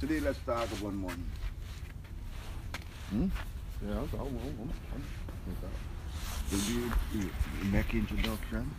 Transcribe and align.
Today 0.00 0.20
let's 0.20 0.38
talk 0.46 0.70
about 0.70 0.94
money. 0.94 1.14
Hmm? 3.10 3.26
Yeah, 3.84 4.04
you, 6.52 6.92
you 7.12 7.20
you 7.20 7.70
make 7.72 7.92
introduction? 7.92 8.70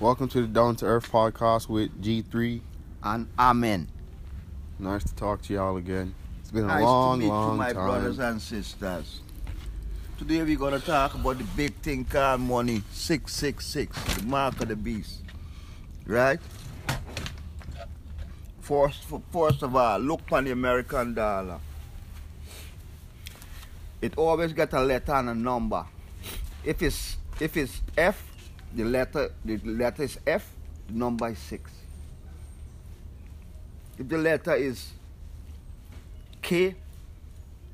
Welcome 0.00 0.26
to 0.30 0.40
the 0.40 0.48
Down 0.48 0.74
to 0.76 0.86
Earth 0.86 1.12
podcast 1.12 1.68
with 1.68 2.02
G3. 2.02 2.60
And 3.04 3.28
amen. 3.38 3.86
Nice 4.80 5.04
to 5.04 5.14
talk 5.14 5.42
to 5.42 5.54
y'all 5.54 5.76
again. 5.76 6.12
It's 6.40 6.50
been 6.50 6.64
a 6.64 6.66
nice 6.66 6.82
long, 6.82 7.20
to 7.20 7.24
meet 7.24 7.30
long 7.30 7.52
you, 7.52 7.58
my 7.58 7.72
time. 7.72 7.86
brothers 7.86 8.18
and 8.18 8.42
sisters. 8.42 9.20
Today 10.18 10.42
we're 10.42 10.58
gonna 10.58 10.80
talk 10.80 11.14
about 11.14 11.38
the 11.38 11.44
big 11.56 11.72
thing 11.76 12.04
called 12.04 12.40
money. 12.40 12.82
Six 12.90 13.32
six 13.32 13.64
six, 13.64 13.96
the 14.14 14.24
mark 14.24 14.60
of 14.60 14.66
the 14.66 14.76
beast. 14.76 15.22
Right? 16.04 16.40
First, 18.64 19.04
first 19.30 19.62
of 19.62 19.76
all, 19.76 19.98
look 19.98 20.22
on 20.32 20.44
the 20.44 20.52
American 20.52 21.12
dollar. 21.12 21.58
It 24.00 24.16
always 24.16 24.54
get 24.54 24.72
a 24.72 24.80
letter 24.80 25.12
and 25.12 25.28
a 25.28 25.34
number. 25.34 25.84
If 26.64 26.80
it's 26.80 27.18
if 27.38 27.58
it's 27.58 27.82
F, 27.94 28.24
the 28.74 28.84
letter 28.84 29.32
the 29.44 29.58
letter 29.58 30.04
is 30.04 30.18
F, 30.26 30.50
the 30.88 30.94
number 30.94 31.28
is 31.28 31.38
six. 31.38 31.70
If 33.98 34.08
the 34.08 34.16
letter 34.16 34.54
is 34.54 34.92
K, 36.40 36.74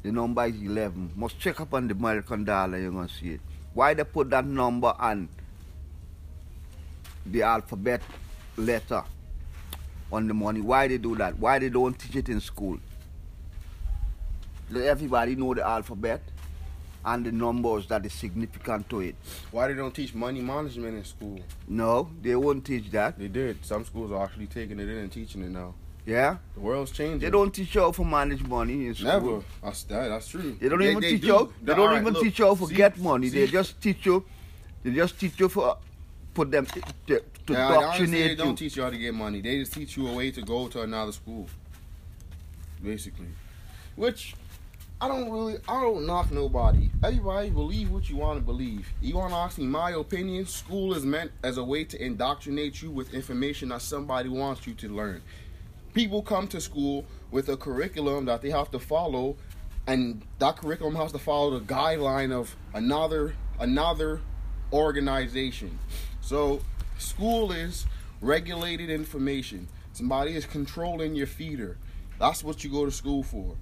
the 0.02 0.10
number 0.10 0.44
is 0.46 0.60
11. 0.60 1.12
Must 1.14 1.38
check 1.38 1.60
up 1.60 1.72
on 1.72 1.86
the 1.86 1.94
American 1.94 2.42
dollar, 2.42 2.78
you're 2.78 2.90
going 2.90 3.06
to 3.06 3.14
see 3.14 3.34
it. 3.34 3.40
Why 3.74 3.94
they 3.94 4.02
put 4.02 4.28
that 4.30 4.44
number 4.44 4.92
on 4.98 5.28
the 7.24 7.42
alphabet 7.42 8.02
letter 8.56 9.04
on 10.12 10.28
the 10.28 10.34
money? 10.34 10.60
Why 10.60 10.88
they 10.88 10.98
do 10.98 11.16
that? 11.16 11.38
Why 11.38 11.58
they 11.58 11.68
don't 11.68 11.98
teach 11.98 12.16
it 12.16 12.28
in 12.28 12.40
school? 12.40 12.78
Let 14.70 14.84
everybody 14.84 15.34
know 15.36 15.54
the 15.54 15.66
alphabet 15.66 16.22
and 17.04 17.24
the 17.24 17.32
numbers 17.32 17.86
that 17.88 18.04
is 18.04 18.12
significant 18.12 18.88
to 18.90 19.00
it. 19.00 19.14
Why 19.50 19.68
they 19.68 19.74
don't 19.74 19.94
teach 19.94 20.14
money 20.14 20.40
management 20.40 20.96
in 20.96 21.04
school? 21.04 21.40
No, 21.66 22.10
they 22.22 22.36
won't 22.36 22.64
teach 22.64 22.90
that. 22.90 23.18
They 23.18 23.28
did. 23.28 23.64
Some 23.64 23.84
schools 23.84 24.12
are 24.12 24.24
actually 24.24 24.46
taking 24.46 24.78
it 24.78 24.88
in 24.88 24.96
and 24.98 25.10
teaching 25.12 25.42
it 25.42 25.50
now. 25.50 25.74
Yeah? 26.06 26.36
The 26.54 26.60
world's 26.60 26.90
changing. 26.92 27.20
They 27.20 27.30
don't 27.30 27.52
teach 27.52 27.74
you 27.74 27.80
how 27.82 27.92
to 27.92 28.04
manage 28.04 28.42
money 28.42 28.86
in 28.86 28.94
school. 28.94 29.06
Never. 29.06 29.42
That's, 29.62 29.82
that, 29.84 30.08
that's 30.08 30.28
true. 30.28 30.56
They 30.60 30.68
don't 30.68 30.82
even 30.82 31.00
teach 31.00 31.20
do. 31.20 31.26
you. 31.26 31.32
How, 31.32 31.44
they 31.62 31.72
don't 31.74 31.80
Alright, 31.80 32.00
even 32.02 32.14
look, 32.14 32.22
teach 32.22 32.38
you 32.38 32.46
how 32.46 32.54
to 32.54 32.66
see- 32.66 32.74
get 32.74 32.98
money. 32.98 33.28
They 33.28 33.46
just 33.46 33.80
teach 33.80 34.06
you. 34.06 34.24
They 34.82 34.92
just 34.92 35.18
teach 35.18 35.38
you 35.40 35.48
for 35.48 35.76
put 36.34 36.50
them 36.50 36.66
to, 36.66 36.80
to, 37.06 37.22
I 37.56 37.98
they 38.06 38.34
don't 38.34 38.50
you. 38.50 38.56
teach 38.56 38.76
you 38.76 38.82
how 38.82 38.90
to 38.90 38.98
get 38.98 39.14
money. 39.14 39.40
They 39.40 39.58
just 39.58 39.72
teach 39.72 39.96
you 39.96 40.08
a 40.08 40.14
way 40.14 40.30
to 40.30 40.42
go 40.42 40.68
to 40.68 40.82
another 40.82 41.12
school. 41.12 41.48
Basically. 42.82 43.26
Which 43.96 44.34
I 45.00 45.08
don't 45.08 45.30
really 45.30 45.56
I 45.68 45.80
don't 45.80 46.06
knock 46.06 46.30
nobody. 46.30 46.90
Everybody 47.02 47.50
believe 47.50 47.90
what 47.90 48.08
you 48.08 48.16
want 48.16 48.38
to 48.38 48.44
believe. 48.44 48.88
You 49.00 49.16
want 49.16 49.30
to 49.30 49.36
ask 49.36 49.58
me 49.58 49.66
my 49.66 49.92
opinion? 49.92 50.46
School 50.46 50.94
is 50.94 51.04
meant 51.04 51.32
as 51.42 51.56
a 51.56 51.64
way 51.64 51.84
to 51.84 52.02
indoctrinate 52.02 52.82
you 52.82 52.90
with 52.90 53.14
information 53.14 53.70
that 53.70 53.82
somebody 53.82 54.28
wants 54.28 54.66
you 54.66 54.74
to 54.74 54.88
learn. 54.88 55.22
People 55.94 56.22
come 56.22 56.46
to 56.48 56.60
school 56.60 57.04
with 57.30 57.48
a 57.48 57.56
curriculum 57.56 58.26
that 58.26 58.42
they 58.42 58.50
have 58.50 58.70
to 58.70 58.78
follow 58.78 59.36
and 59.86 60.22
that 60.38 60.56
curriculum 60.56 60.94
has 60.94 61.12
to 61.12 61.18
follow 61.18 61.58
the 61.58 61.64
guideline 61.64 62.30
of 62.32 62.54
another 62.74 63.34
another 63.58 64.20
organization. 64.72 65.78
So 66.20 66.60
school 66.98 67.52
is 67.52 67.86
regulated 68.20 68.90
information. 68.90 69.68
Somebody 69.92 70.36
is 70.36 70.46
controlling 70.46 71.14
your 71.14 71.26
feeder. 71.26 71.76
That's 72.18 72.44
what 72.44 72.62
you 72.62 72.70
go 72.70 72.84
to 72.84 72.90
school 72.90 73.22
for. 73.22 73.56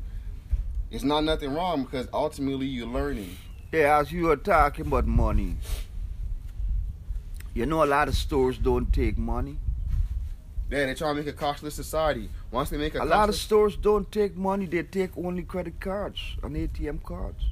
It's 0.90 1.04
not 1.04 1.24
nothing 1.24 1.54
wrong 1.54 1.84
because 1.84 2.08
ultimately 2.12 2.66
you're 2.66 2.86
learning. 2.86 3.36
Yeah, 3.72 3.98
as 3.98 4.10
you 4.10 4.30
are 4.30 4.36
talking 4.36 4.86
about 4.86 5.06
money, 5.06 5.56
you 7.54 7.66
know 7.66 7.84
a 7.84 7.86
lot 7.86 8.08
of 8.08 8.14
stores 8.14 8.56
don't 8.58 8.92
take 8.92 9.18
money. 9.18 9.58
Yeah, 10.70 10.86
they 10.86 10.94
try 10.94 11.08
to 11.08 11.14
make 11.14 11.26
a 11.26 11.32
cashless 11.32 11.72
society. 11.72 12.28
Once 12.50 12.70
they 12.70 12.76
make 12.76 12.94
a, 12.94 13.02
A 13.02 13.04
lot 13.04 13.28
of 13.28 13.34
stores 13.34 13.76
don't 13.76 14.10
take 14.12 14.36
money. 14.36 14.66
They 14.66 14.82
take 14.82 15.16
only 15.16 15.42
credit 15.42 15.80
cards 15.80 16.20
and 16.42 16.54
ATM 16.56 17.02
cards. 17.02 17.42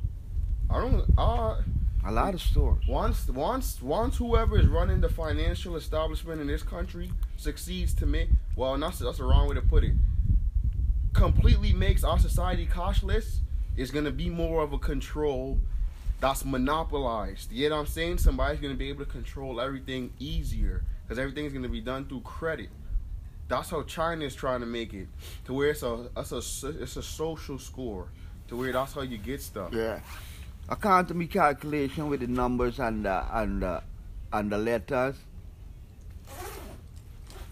I 0.70 0.80
don't. 0.80 1.04
Uh, 1.16 1.62
A 2.06 2.12
lot 2.12 2.34
of 2.34 2.40
stores. 2.40 2.86
once, 2.88 3.28
once, 3.28 3.82
once, 3.82 4.16
whoever 4.16 4.56
is 4.58 4.66
running 4.66 5.00
the 5.00 5.08
financial 5.08 5.74
establishment 5.74 6.40
in 6.40 6.46
this 6.46 6.62
country 6.62 7.10
succeeds 7.36 7.92
to 7.94 8.06
make 8.06 8.28
well, 8.54 8.78
that's 8.78 9.00
that's 9.00 9.18
the 9.18 9.24
wrong 9.24 9.48
way 9.48 9.56
to 9.56 9.60
put 9.60 9.82
it. 9.82 9.92
Completely 11.12 11.72
makes 11.72 12.04
our 12.04 12.18
society 12.18 12.66
cashless. 12.66 13.38
Is 13.76 13.90
gonna 13.90 14.12
be 14.12 14.30
more 14.30 14.62
of 14.62 14.72
a 14.72 14.78
control 14.78 15.58
that's 16.20 16.44
monopolized. 16.44 17.52
You 17.52 17.68
know 17.68 17.74
what 17.74 17.80
I'm 17.82 17.86
saying? 17.88 18.18
Somebody's 18.18 18.60
gonna 18.60 18.74
be 18.74 18.88
able 18.88 19.04
to 19.04 19.10
control 19.10 19.60
everything 19.60 20.12
easier 20.18 20.84
because 21.02 21.18
everything's 21.18 21.52
gonna 21.52 21.68
be 21.68 21.80
done 21.80 22.06
through 22.06 22.20
credit. 22.20 22.70
That's 23.48 23.70
how 23.70 23.82
China 23.82 24.24
is 24.24 24.34
trying 24.34 24.60
to 24.60 24.66
make 24.66 24.94
it 24.94 25.08
to 25.44 25.52
where 25.52 25.70
it's 25.70 25.82
a 25.82 26.08
it's 26.16 26.32
a 26.32 26.68
it's 26.68 26.96
a 26.96 27.02
social 27.02 27.58
score 27.58 28.06
to 28.48 28.56
where 28.56 28.72
that's 28.72 28.92
how 28.92 29.02
you 29.02 29.18
get 29.18 29.42
stuff. 29.42 29.72
Yeah. 29.74 29.98
To 30.68 31.14
my 31.14 31.26
calculation 31.26 32.08
with 32.08 32.20
the 32.20 32.26
numbers 32.26 32.80
and 32.80 33.04
the, 33.04 33.24
and 33.32 33.62
the, 33.62 33.82
and 34.32 34.50
the 34.50 34.58
letters, 34.58 35.14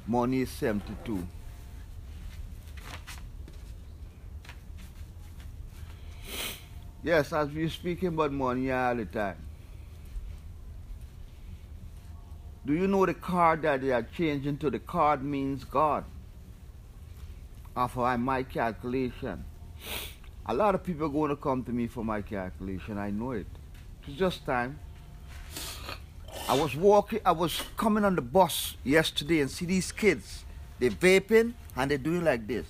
money 0.06 0.40
is 0.40 0.50
72. 0.50 1.24
Yes, 7.04 7.32
as 7.32 7.50
we're 7.50 7.68
speaking 7.68 8.08
about 8.08 8.32
money 8.32 8.72
all 8.72 8.96
the 8.96 9.04
time. 9.04 9.36
Do 12.66 12.72
you 12.72 12.88
know 12.88 13.06
the 13.06 13.14
card 13.14 13.62
that 13.62 13.82
they 13.82 13.92
are 13.92 14.06
changing 14.16 14.56
to 14.58 14.70
the 14.70 14.80
card 14.80 15.22
means 15.22 15.62
God? 15.62 16.04
After 17.76 18.18
my 18.18 18.42
calculation. 18.42 19.44
A 20.46 20.54
lot 20.54 20.74
of 20.74 20.84
people 20.84 21.06
are 21.06 21.10
going 21.10 21.30
to 21.30 21.36
come 21.36 21.64
to 21.64 21.72
me 21.72 21.86
for 21.86 22.04
my 22.04 22.20
calculation. 22.20 22.98
I 22.98 23.10
know 23.10 23.30
it. 23.30 23.46
It's 24.06 24.18
just 24.18 24.44
time. 24.44 24.78
I 26.48 26.54
was 26.54 26.76
walking, 26.76 27.20
I 27.24 27.32
was 27.32 27.62
coming 27.76 28.04
on 28.04 28.14
the 28.16 28.22
bus 28.22 28.76
yesterday 28.84 29.40
and 29.40 29.50
see 29.50 29.64
these 29.64 29.90
kids. 29.90 30.44
They're 30.78 30.90
vaping 30.90 31.54
and 31.76 31.90
they're 31.90 31.96
doing 31.96 32.24
like 32.24 32.46
this. 32.46 32.66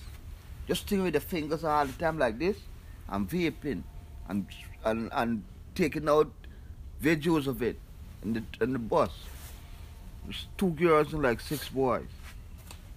Just 0.68 0.88
thing 0.88 1.02
with 1.02 1.14
the 1.14 1.20
fingers 1.20 1.64
all 1.64 1.84
the 1.84 1.92
time 1.94 2.18
like 2.18 2.38
this. 2.38 2.56
I'm 3.08 3.26
vaping 3.26 3.82
and 4.28 4.46
and, 4.84 5.08
and 5.12 5.42
taking 5.74 6.08
out 6.08 6.30
videos 7.02 7.46
of 7.46 7.62
it 7.62 7.78
in 8.22 8.34
the 8.34 8.42
in 8.60 8.72
the 8.72 8.78
bus. 8.78 9.10
There's 10.24 10.46
two 10.56 10.70
girls 10.70 11.12
and 11.12 11.22
like 11.22 11.40
six 11.40 11.68
boys. 11.68 12.06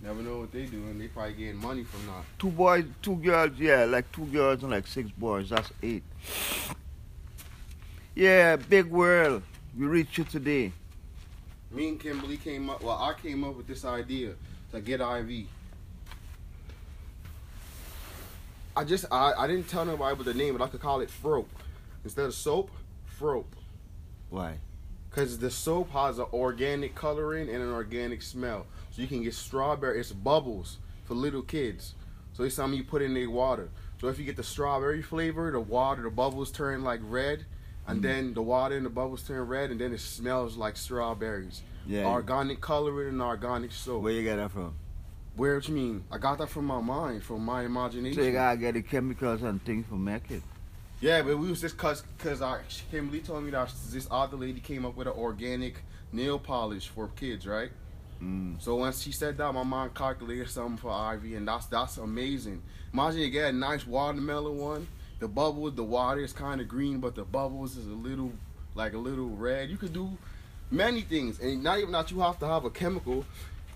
Never 0.02 0.22
know 0.22 0.40
what 0.40 0.52
they 0.52 0.66
doing. 0.66 1.00
They 1.00 1.08
probably 1.08 1.34
getting 1.34 1.62
money 1.62 1.84
from 1.84 2.06
that. 2.08 2.24
Two 2.38 2.50
boys, 2.50 2.85
two 3.02 3.16
girls, 3.16 3.58
yeah, 3.58 3.85
like 3.85 4.12
two 4.12 4.25
girls 4.25 4.62
and 4.62 4.72
like 4.72 4.85
six 4.85 5.09
boys. 5.12 5.50
That's 5.50 5.72
eight. 5.81 6.03
Yeah, 8.13 8.56
big 8.56 8.86
world. 8.88 9.41
We 9.78 9.86
reached 9.86 10.18
you 10.18 10.24
today. 10.24 10.72
Me 11.72 11.90
and 11.90 12.00
Kimberly 12.00 12.38
came 12.38 12.69
up. 12.69 12.81
Well, 12.81 12.97
I 12.97 13.13
came 13.19 13.44
up 13.44 13.56
with 13.56 13.68
this 13.68 13.86
idea 13.86 14.34
to 14.72 14.81
get 14.81 15.02
IV. 15.02 15.47
I 18.75 18.84
just 18.84 19.06
I, 19.12 19.34
I 19.38 19.47
didn't 19.47 19.68
tell 19.68 19.86
nobody 19.86 20.16
but 20.16 20.25
the 20.25 20.34
name, 20.34 20.56
but 20.56 20.63
I 20.63 20.68
could 20.68 20.80
call 20.80 21.02
it 21.02 21.09
Frope 21.09 21.50
instead 22.03 22.25
of 22.25 22.34
soap. 22.34 22.69
Frope, 23.06 23.56
Why? 24.30 24.57
Because 25.17 25.39
the 25.39 25.50
soap 25.50 25.89
has 25.89 26.19
an 26.19 26.28
organic 26.31 26.94
coloring 26.94 27.50
and 27.50 27.63
an 27.63 27.72
organic 27.72 28.22
smell, 28.22 28.67
so 28.91 29.01
you 29.01 29.07
can 29.07 29.23
get 29.23 29.33
strawberry. 29.33 30.00
It's 30.00 30.11
bubbles 30.11 30.77
for 31.06 31.15
little 31.15 31.42
kids, 31.42 31.95
so 32.33 32.44
it's 32.44 32.53
something 32.53 32.77
you 32.77 32.83
put 32.83 33.01
in 33.01 33.15
their 33.15 33.27
water. 33.27 33.69
So 34.00 34.09
if 34.09 34.19
you 34.19 34.25
get 34.25 34.36
the 34.36 34.44
strawberry 34.44 35.01
flavor, 35.01 35.51
the 35.51 35.59
water, 35.59 36.03
the 36.03 36.12
bubbles 36.12 36.51
turn 36.51 36.83
like 36.83 37.00
red, 37.03 37.47
and 37.88 37.97
Mhm. 37.97 38.03
then 38.03 38.33
the 38.36 38.44
water 38.44 38.77
and 38.77 38.86
the 38.86 38.92
bubbles 38.92 39.24
turn 39.24 39.47
red, 39.47 39.71
and 39.71 39.81
then 39.81 39.92
it 39.92 40.01
smells 40.01 40.56
like 40.56 40.77
strawberries. 40.77 41.63
Yeah. 41.88 42.06
Organic 42.06 42.62
coloring 42.62 43.09
and 43.09 43.21
organic 43.24 43.71
soap. 43.71 44.03
Where 44.03 44.13
you 44.13 44.21
get 44.21 44.36
that 44.36 44.51
from? 44.51 44.75
Where 45.36 45.56
what 45.56 45.68
you 45.68 45.74
mean? 45.74 46.03
I 46.12 46.19
got 46.19 46.38
that 46.38 46.50
from 46.50 46.65
my 46.65 46.80
mind, 46.80 47.24
from 47.24 47.44
my 47.44 47.63
imagination. 47.63 48.21
So 48.21 48.24
you 48.24 48.33
gotta 48.33 48.57
get 48.57 48.75
the 48.75 48.83
chemicals 48.83 49.42
and 49.42 49.65
things 49.65 49.88
for 49.88 49.95
make 49.95 50.30
it. 50.30 50.44
Yeah, 50.99 51.21
but 51.21 51.38
we 51.38 51.49
was 51.49 51.61
just 51.61 51.77
cause 51.77 52.03
cause 52.17 52.41
our 52.41 52.63
Kimberly 52.89 53.19
told 53.19 53.44
me 53.44 53.51
that 53.51 53.71
this 53.91 54.07
other 54.09 54.35
lady 54.35 54.59
came 54.59 54.85
up 54.85 54.95
with 54.95 55.07
an 55.07 55.13
organic 55.13 55.83
nail 56.11 56.39
polish 56.39 56.88
for 56.88 57.09
kids, 57.09 57.45
right? 57.45 57.69
Mm. 58.21 58.59
So 58.59 58.75
once 58.77 59.03
she 59.03 59.11
said 59.11 59.38
that, 59.38 59.53
my 59.53 59.63
mind 59.63 59.94
calculated 59.94 60.49
something 60.49 60.77
for 60.77 60.91
Ivy, 60.91 61.35
and 61.35 61.47
that's 61.47 61.67
that's 61.67 61.97
amazing. 61.97 62.63
Imagine 62.94 63.21
you 63.21 63.29
get 63.29 63.49
a 63.49 63.51
nice 63.51 63.85
watermelon 63.85 64.57
one. 64.57 64.88
The 65.19 65.27
bubbles, 65.27 65.75
the 65.75 65.83
water 65.83 66.21
is 66.21 66.33
kind 66.33 66.61
of 66.61 66.67
green, 66.67 66.99
but 66.99 67.15
the 67.15 67.23
bubbles 67.23 67.77
is 67.77 67.85
a 67.88 67.91
little 67.91 68.31
like 68.73 68.94
a 68.94 68.97
little 68.97 69.29
red. 69.29 69.69
You 69.69 69.77
could 69.77 69.94
do 69.94 70.17
many 70.71 71.01
things, 71.01 71.39
and 71.39 71.63
not 71.63 71.79
even 71.79 71.91
that 71.91 72.09
you 72.09 72.19
have 72.21 72.39
to 72.39 72.47
have 72.47 72.65
a 72.65 72.69
chemical. 72.71 73.23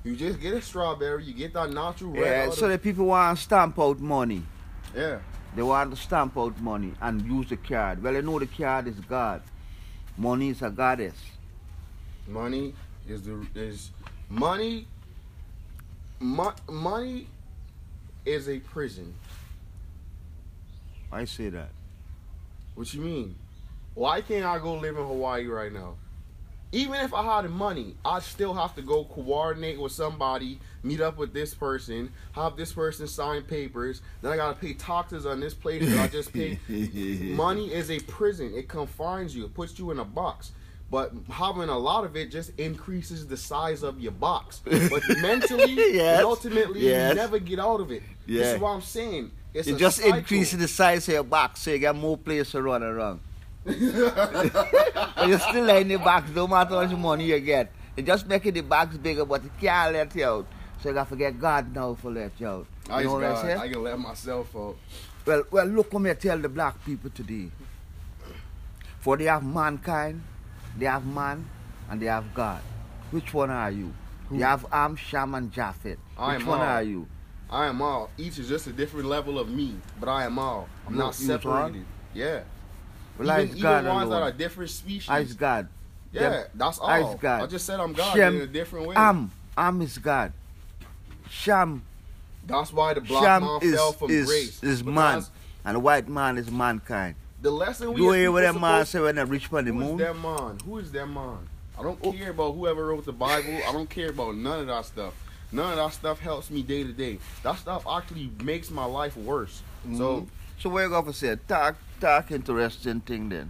You 0.03 0.15
just 0.15 0.39
get 0.39 0.55
a 0.55 0.61
strawberry, 0.61 1.25
you 1.25 1.33
get 1.33 1.53
that 1.53 1.69
natural 1.69 2.11
red. 2.11 2.47
Yeah, 2.47 2.49
so 2.49 2.67
that 2.67 2.81
people 2.81 3.05
want 3.05 3.37
to 3.37 3.43
stamp 3.43 3.77
out 3.77 3.99
money. 3.99 4.43
yeah. 4.95 5.19
They 5.55 5.61
want 5.61 5.91
to 5.91 5.97
stamp 6.01 6.37
out 6.37 6.59
money 6.61 6.93
and 7.01 7.21
use 7.25 7.49
the 7.49 7.57
card. 7.57 8.01
Well, 8.01 8.13
they 8.13 8.21
know 8.21 8.39
the 8.39 8.45
card 8.45 8.87
is 8.87 8.99
God. 9.01 9.41
Money 10.17 10.49
is 10.49 10.61
a 10.61 10.69
goddess. 10.69 11.15
Money 12.27 12.73
is 13.07 13.23
the 13.23 13.45
is 13.55 13.91
money. 14.29 14.87
Mo- 16.19 16.53
money 16.69 17.27
is 18.25 18.47
a 18.47 18.59
prison. 18.59 19.13
I 21.11 21.25
say 21.25 21.49
that. 21.49 21.69
What 22.75 22.93
you 22.93 23.01
mean? 23.01 23.35
Why 23.93 24.21
can't 24.21 24.45
I 24.45 24.59
go 24.59 24.75
live 24.75 24.97
in 24.97 25.05
Hawaii 25.05 25.47
right 25.47 25.73
now? 25.73 25.95
Even 26.73 27.01
if 27.01 27.13
I 27.13 27.23
had 27.23 27.43
the 27.45 27.49
money, 27.49 27.95
I 28.05 28.19
still 28.21 28.53
have 28.53 28.75
to 28.75 28.81
go 28.81 29.03
coordinate 29.03 29.79
with 29.79 29.91
somebody, 29.91 30.59
meet 30.83 31.01
up 31.01 31.17
with 31.17 31.33
this 31.33 31.53
person, 31.53 32.11
have 32.31 32.55
this 32.55 32.71
person 32.71 33.07
sign 33.07 33.43
papers. 33.43 34.01
Then 34.21 34.31
I 34.31 34.37
gotta 34.37 34.57
pay 34.57 34.73
taxes 34.73 35.25
on 35.25 35.41
this 35.41 35.53
place 35.53 35.83
that 35.89 35.99
I 35.99 36.07
just 36.07 36.31
paid. 36.33 36.59
money 37.35 37.73
is 37.73 37.91
a 37.91 37.99
prison. 38.01 38.53
It 38.55 38.69
confines 38.69 39.35
you. 39.35 39.45
It 39.45 39.53
puts 39.53 39.77
you 39.77 39.91
in 39.91 39.99
a 39.99 40.05
box. 40.05 40.51
But 40.89 41.13
having 41.29 41.69
a 41.69 41.77
lot 41.77 42.03
of 42.03 42.15
it 42.17 42.31
just 42.31 42.51
increases 42.59 43.25
the 43.27 43.37
size 43.37 43.81
of 43.83 43.99
your 44.01 44.11
box. 44.11 44.61
But 44.65 45.03
mentally 45.21 45.73
Yes. 45.95 46.19
and 46.19 46.25
ultimately, 46.25 46.81
Yes. 46.81 47.09
you 47.11 47.15
never 47.15 47.39
get 47.39 47.59
out 47.59 47.79
of 47.81 47.91
it. 47.91 48.03
This 48.27 48.47
is 48.55 48.59
what 48.61 48.71
I'm 48.71 48.81
saying. 48.81 49.31
It's 49.53 49.67
It 49.67 49.77
just 49.77 49.97
cycle. 49.99 50.17
increases 50.19 50.59
the 50.59 50.67
size 50.67 51.07
of 51.09 51.13
your 51.13 51.23
box 51.23 51.61
so 51.61 51.71
you 51.71 51.79
got 51.79 51.95
more 51.97 52.17
place 52.17 52.51
to 52.51 52.61
run 52.61 52.83
around. 52.83 53.19
But 53.65 55.27
you're 55.27 55.39
still 55.39 55.69
in 55.69 55.87
the 55.87 55.97
box, 55.97 56.29
no 56.33 56.47
matter 56.47 56.75
how 56.75 56.85
much 56.85 56.97
money 56.97 57.25
you 57.25 57.39
get. 57.39 57.71
It 57.95 58.05
just 58.05 58.25
making 58.27 58.53
the 58.53 58.61
box 58.61 58.97
bigger, 58.97 59.25
but 59.25 59.43
it 59.43 59.51
can't 59.59 59.93
let 59.93 60.15
you 60.15 60.25
out. 60.25 60.45
So 60.81 60.89
you 60.89 60.95
got 60.95 61.03
to 61.03 61.09
forget 61.09 61.39
God 61.39 61.75
now 61.75 61.93
for 61.93 62.11
let 62.11 62.31
you 62.39 62.47
out. 62.47 62.65
You 62.87 62.93
I, 62.93 63.03
know 63.03 63.13
what 63.13 63.23
I 63.25 63.41
say? 63.41 63.55
I 63.55 63.69
can 63.69 63.83
let 63.83 63.99
myself 63.99 64.55
out. 64.55 64.75
Well, 65.25 65.43
well, 65.51 65.65
look 65.65 65.93
what 65.93 65.99
me 66.01 66.13
tell 66.15 66.37
the 66.39 66.49
black 66.49 66.83
people 66.85 67.09
today. 67.11 67.49
For 68.99 69.17
they 69.17 69.25
have 69.25 69.43
mankind, 69.43 70.23
they 70.77 70.85
have 70.85 71.05
man, 71.05 71.45
and 71.89 72.01
they 72.01 72.05
have 72.07 72.33
God. 72.33 72.61
Which 73.11 73.33
one 73.33 73.49
are 73.51 73.69
you? 73.71 73.93
Who? 74.29 74.37
You 74.37 74.43
have 74.43 74.65
Am, 74.71 74.95
Sham, 74.95 75.35
and 75.35 75.51
Japhet. 75.53 75.97
I 76.17 76.33
Which 76.33 76.41
am 76.41 76.47
one 76.47 76.59
all. 76.61 76.65
are 76.65 76.83
you? 76.83 77.07
I 77.49 77.65
am 77.65 77.81
all. 77.81 78.09
Each 78.17 78.39
is 78.39 78.47
just 78.47 78.65
a 78.67 78.71
different 78.71 79.07
level 79.07 79.37
of 79.37 79.49
me, 79.49 79.75
but 79.99 80.07
I 80.07 80.23
am 80.23 80.39
all. 80.39 80.67
I'm 80.87 80.93
You- 80.93 80.99
not 80.99 81.19
you 81.19 81.27
separated. 81.27 81.85
Yeah. 82.13 82.41
Well, 83.17 83.29
I 83.31 83.37
even 83.41 83.49
is 83.49 83.55
even 83.57 83.61
God 83.63 83.85
ones 83.87 84.09
that 84.09 84.21
are 84.21 84.31
different 84.31 84.69
species. 84.71 85.09
I 85.09 85.19
is 85.19 85.33
God. 85.33 85.67
yeah, 86.11 86.43
that's 86.55 86.79
all. 86.79 86.89
I 86.89 86.99
is 87.01 87.15
God. 87.19 87.41
I 87.43 87.45
just 87.47 87.65
said 87.65 87.79
I'm 87.79 87.93
God 87.93 88.13
Shem, 88.15 88.35
in 88.35 88.41
a 88.41 88.47
different 88.47 88.87
way. 88.87 88.95
Am, 88.95 89.31
I'm 89.57 89.81
is 89.81 89.97
God. 89.97 90.33
Sham, 91.29 91.83
that's 92.45 92.73
why 92.73 92.93
the 92.93 93.01
black 93.01 93.23
Sham 93.23 93.43
man 93.43 93.59
is, 93.61 93.75
fell 93.75 93.91
from 93.93 94.11
is, 94.11 94.25
grace. 94.25 94.63
is 94.63 94.83
man, 94.83 95.23
and 95.63 95.75
the 95.75 95.79
white 95.79 96.07
man 96.09 96.37
is 96.37 96.49
mankind. 96.51 97.15
The 97.41 97.51
lesson 97.51 97.93
we 97.93 98.01
You 98.01 98.11
hear 98.11 98.31
what 98.31 98.41
that 98.41 98.59
man 98.59 98.85
say 98.85 98.99
when 98.99 99.15
they 99.15 99.23
reach 99.23 99.47
for 99.47 99.61
the 99.61 99.71
Who 99.71 99.81
is 99.81 99.87
moon? 99.87 99.97
that 99.97 100.15
man? 100.17 100.57
Who 100.65 100.77
is 100.77 100.91
that 100.91 101.07
man? 101.07 101.37
I 101.79 101.83
don't 101.83 101.97
Oh. 102.03 102.11
care 102.11 102.29
about 102.29 102.53
whoever 102.53 102.87
wrote 102.87 103.05
the 103.05 103.13
Bible. 103.13 103.59
I 103.67 103.71
don't 103.71 103.89
care 103.89 104.09
about 104.09 104.35
none 104.35 104.59
of 104.59 104.67
that 104.67 104.85
stuff. 104.85 105.13
None 105.51 105.71
of 105.71 105.77
that 105.77 105.93
stuff 105.93 106.19
helps 106.19 106.49
me 106.51 106.61
day 106.61 106.83
to 106.83 106.91
day. 106.93 107.17
That 107.43 107.57
stuff 107.57 107.85
actually 107.89 108.29
makes 108.43 108.69
my 108.69 108.85
life 108.85 109.17
worse. 109.17 109.63
So 109.97 110.21
Mhm. 110.21 110.27
So 110.61 110.69
what 110.69 110.83
you 110.83 110.89
going 110.89 111.05
to 111.05 111.13
say? 111.13 111.35
Talk, 111.47 111.75
talk 111.99 112.29
interesting 112.29 113.01
thing 113.01 113.29
then. 113.29 113.49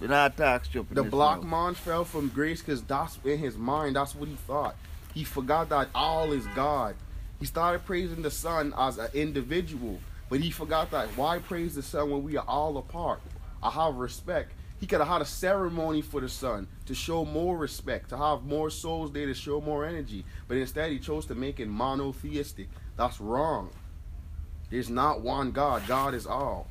We 0.00 0.06
not 0.06 0.38
talk 0.38 0.64
stupid. 0.64 0.96
The 0.96 1.02
black 1.02 1.42
man 1.42 1.74
fell 1.74 2.02
from 2.02 2.28
grace 2.28 2.62
because 2.62 2.82
that's 2.82 3.18
in 3.26 3.36
his 3.36 3.58
mind. 3.58 3.96
That's 3.96 4.14
what 4.14 4.26
he 4.26 4.36
thought. 4.36 4.74
He 5.12 5.22
forgot 5.22 5.68
that 5.68 5.90
all 5.94 6.32
is 6.32 6.46
God. 6.54 6.94
He 7.40 7.44
started 7.44 7.84
praising 7.84 8.22
the 8.22 8.30
sun 8.30 8.72
as 8.78 8.96
an 8.96 9.08
individual, 9.12 9.98
but 10.30 10.40
he 10.40 10.50
forgot 10.50 10.90
that 10.92 11.08
why 11.08 11.40
praise 11.40 11.74
the 11.74 11.82
sun 11.82 12.10
when 12.10 12.22
we 12.22 12.38
are 12.38 12.46
all 12.48 12.78
apart? 12.78 13.20
I 13.62 13.68
have 13.68 13.96
respect. 13.96 14.52
He 14.80 14.86
could 14.86 15.00
have 15.00 15.08
had 15.08 15.20
a 15.20 15.26
ceremony 15.26 16.00
for 16.00 16.22
the 16.22 16.28
sun 16.30 16.68
to 16.86 16.94
show 16.94 17.26
more 17.26 17.58
respect, 17.58 18.08
to 18.10 18.16
have 18.16 18.44
more 18.44 18.70
souls 18.70 19.12
there 19.12 19.26
to 19.26 19.34
show 19.34 19.60
more 19.60 19.84
energy. 19.84 20.24
But 20.48 20.56
instead, 20.56 20.90
he 20.90 21.00
chose 21.00 21.26
to 21.26 21.34
make 21.34 21.60
it 21.60 21.68
monotheistic. 21.68 22.70
That's 22.96 23.20
wrong. 23.20 23.68
There's 24.70 24.88
not 24.90 25.20
one 25.20 25.50
God. 25.50 25.82
God 25.86 26.14
is 26.14 26.26
all. 26.26 26.68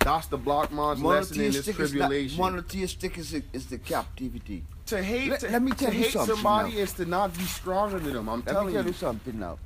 That's 0.00 0.26
the 0.26 0.36
black 0.38 0.72
man's 0.72 1.00
lesson 1.02 1.40
in 1.40 1.52
this 1.52 1.66
Monotheistic 1.66 1.80
is, 1.80 1.92
not, 1.94 1.98
tribulation. 2.08 2.38
monotheistic 2.40 3.18
is, 3.18 3.34
is 3.52 3.66
the 3.66 3.78
captivity. 3.78 4.64
To 4.86 5.02
hate, 5.02 5.30
Let- 5.30 5.40
to, 5.40 5.50
let 5.50 5.62
me 5.62 5.70
to 5.72 5.84
you 5.86 5.90
hate 5.90 6.12
something 6.12 6.34
somebody 6.36 6.72
now. 6.74 6.78
is 6.80 6.92
to 6.94 7.04
not 7.04 7.36
be 7.36 7.44
stronger 7.44 7.98
than 8.00 8.12
them. 8.14 8.28
I'm 8.28 8.40
Let 8.44 8.52
telling 8.52 8.66
me 8.68 8.72
tell 8.72 8.82
you. 8.82 8.88
you 8.88 8.94
something 8.94 9.38
now. 9.38 9.58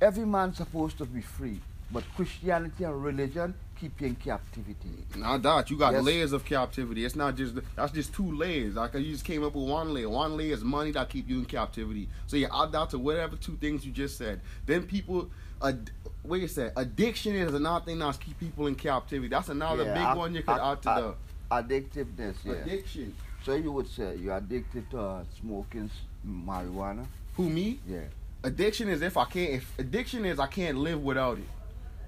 Every 0.00 0.26
man's 0.26 0.58
supposed 0.58 0.98
to 0.98 1.06
be 1.06 1.22
free, 1.22 1.60
but 1.90 2.04
Christianity 2.16 2.84
and 2.84 3.02
religion 3.02 3.54
keep 3.80 3.98
you 4.00 4.08
in 4.08 4.14
captivity. 4.16 4.90
Not 5.16 5.42
that 5.42 5.70
you 5.70 5.78
got 5.78 5.94
Yes. 5.94 6.04
layers 6.04 6.32
of 6.32 6.44
captivity. 6.44 7.04
It's 7.04 7.16
not 7.16 7.34
just 7.36 7.54
that's 7.74 7.92
just 7.92 8.12
two 8.12 8.30
layers. 8.36 8.74
Like 8.74 8.92
you 8.94 9.10
just 9.12 9.24
came 9.24 9.42
up 9.42 9.54
with 9.54 9.68
one 9.68 9.94
layer. 9.94 10.08
One 10.10 10.36
layer 10.36 10.52
is 10.52 10.62
money 10.62 10.90
that 10.92 11.08
keep 11.08 11.28
you 11.30 11.38
in 11.38 11.44
captivity. 11.46 12.08
So 12.26 12.36
you 12.36 12.48
add 12.54 12.72
that 12.72 12.90
to 12.90 12.98
whatever 12.98 13.36
two 13.36 13.56
things 13.56 13.86
you 13.86 13.90
just 13.92 14.18
said. 14.18 14.40
Then 14.66 14.82
people, 14.84 15.30
ad, 15.62 15.90
wait 16.24 16.42
you 16.42 16.48
second. 16.48 16.72
Addiction 16.76 17.34
is 17.34 17.54
another 17.54 17.84
thing 17.84 17.98
that's 17.98 18.18
keep 18.18 18.38
people 18.38 18.66
in 18.66 18.74
captivity. 18.74 19.28
That's 19.28 19.48
another 19.48 19.84
Yeah, 19.84 19.94
big 19.94 20.02
I- 20.02 20.14
one 20.14 20.34
you 20.34 20.42
could 20.42 20.58
I- 20.58 20.72
add 20.72 20.82
to 20.82 20.90
I- 20.90 21.00
the 21.00 21.14
Addictiveness, 21.50 22.34
yeah. 22.44 22.52
addiction. 22.52 23.14
So 23.42 23.54
you 23.54 23.72
would 23.72 23.88
say 23.88 24.16
you're 24.16 24.36
addicted 24.36 24.90
to 24.90 25.00
uh, 25.00 25.24
smoking 25.40 25.90
marijuana? 26.26 27.06
Who 27.36 27.48
me? 27.48 27.80
Yeah. 27.88 28.00
Addiction 28.44 28.88
is 28.88 29.00
if 29.00 29.16
I 29.16 29.24
can't. 29.24 29.52
If 29.54 29.78
addiction 29.78 30.24
is 30.26 30.38
I 30.38 30.46
can't 30.46 30.78
live 30.78 31.02
without 31.02 31.38
it. 31.38 31.44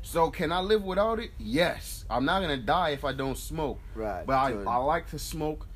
So 0.02 0.30
can 0.30 0.52
I 0.52 0.60
live 0.60 0.82
without 0.84 1.18
it? 1.20 1.30
Yes. 1.38 2.04
I'm 2.10 2.24
not 2.24 2.40
gonna 2.42 2.56
die 2.58 2.90
if 2.90 3.04
I 3.04 3.12
don't 3.12 3.36
smoke. 3.38 3.78
Right. 3.94 4.26
But 4.26 4.34
I, 4.34 4.52
I 4.64 4.76
like 4.76 5.08
to 5.10 5.18
smoke 5.18 5.66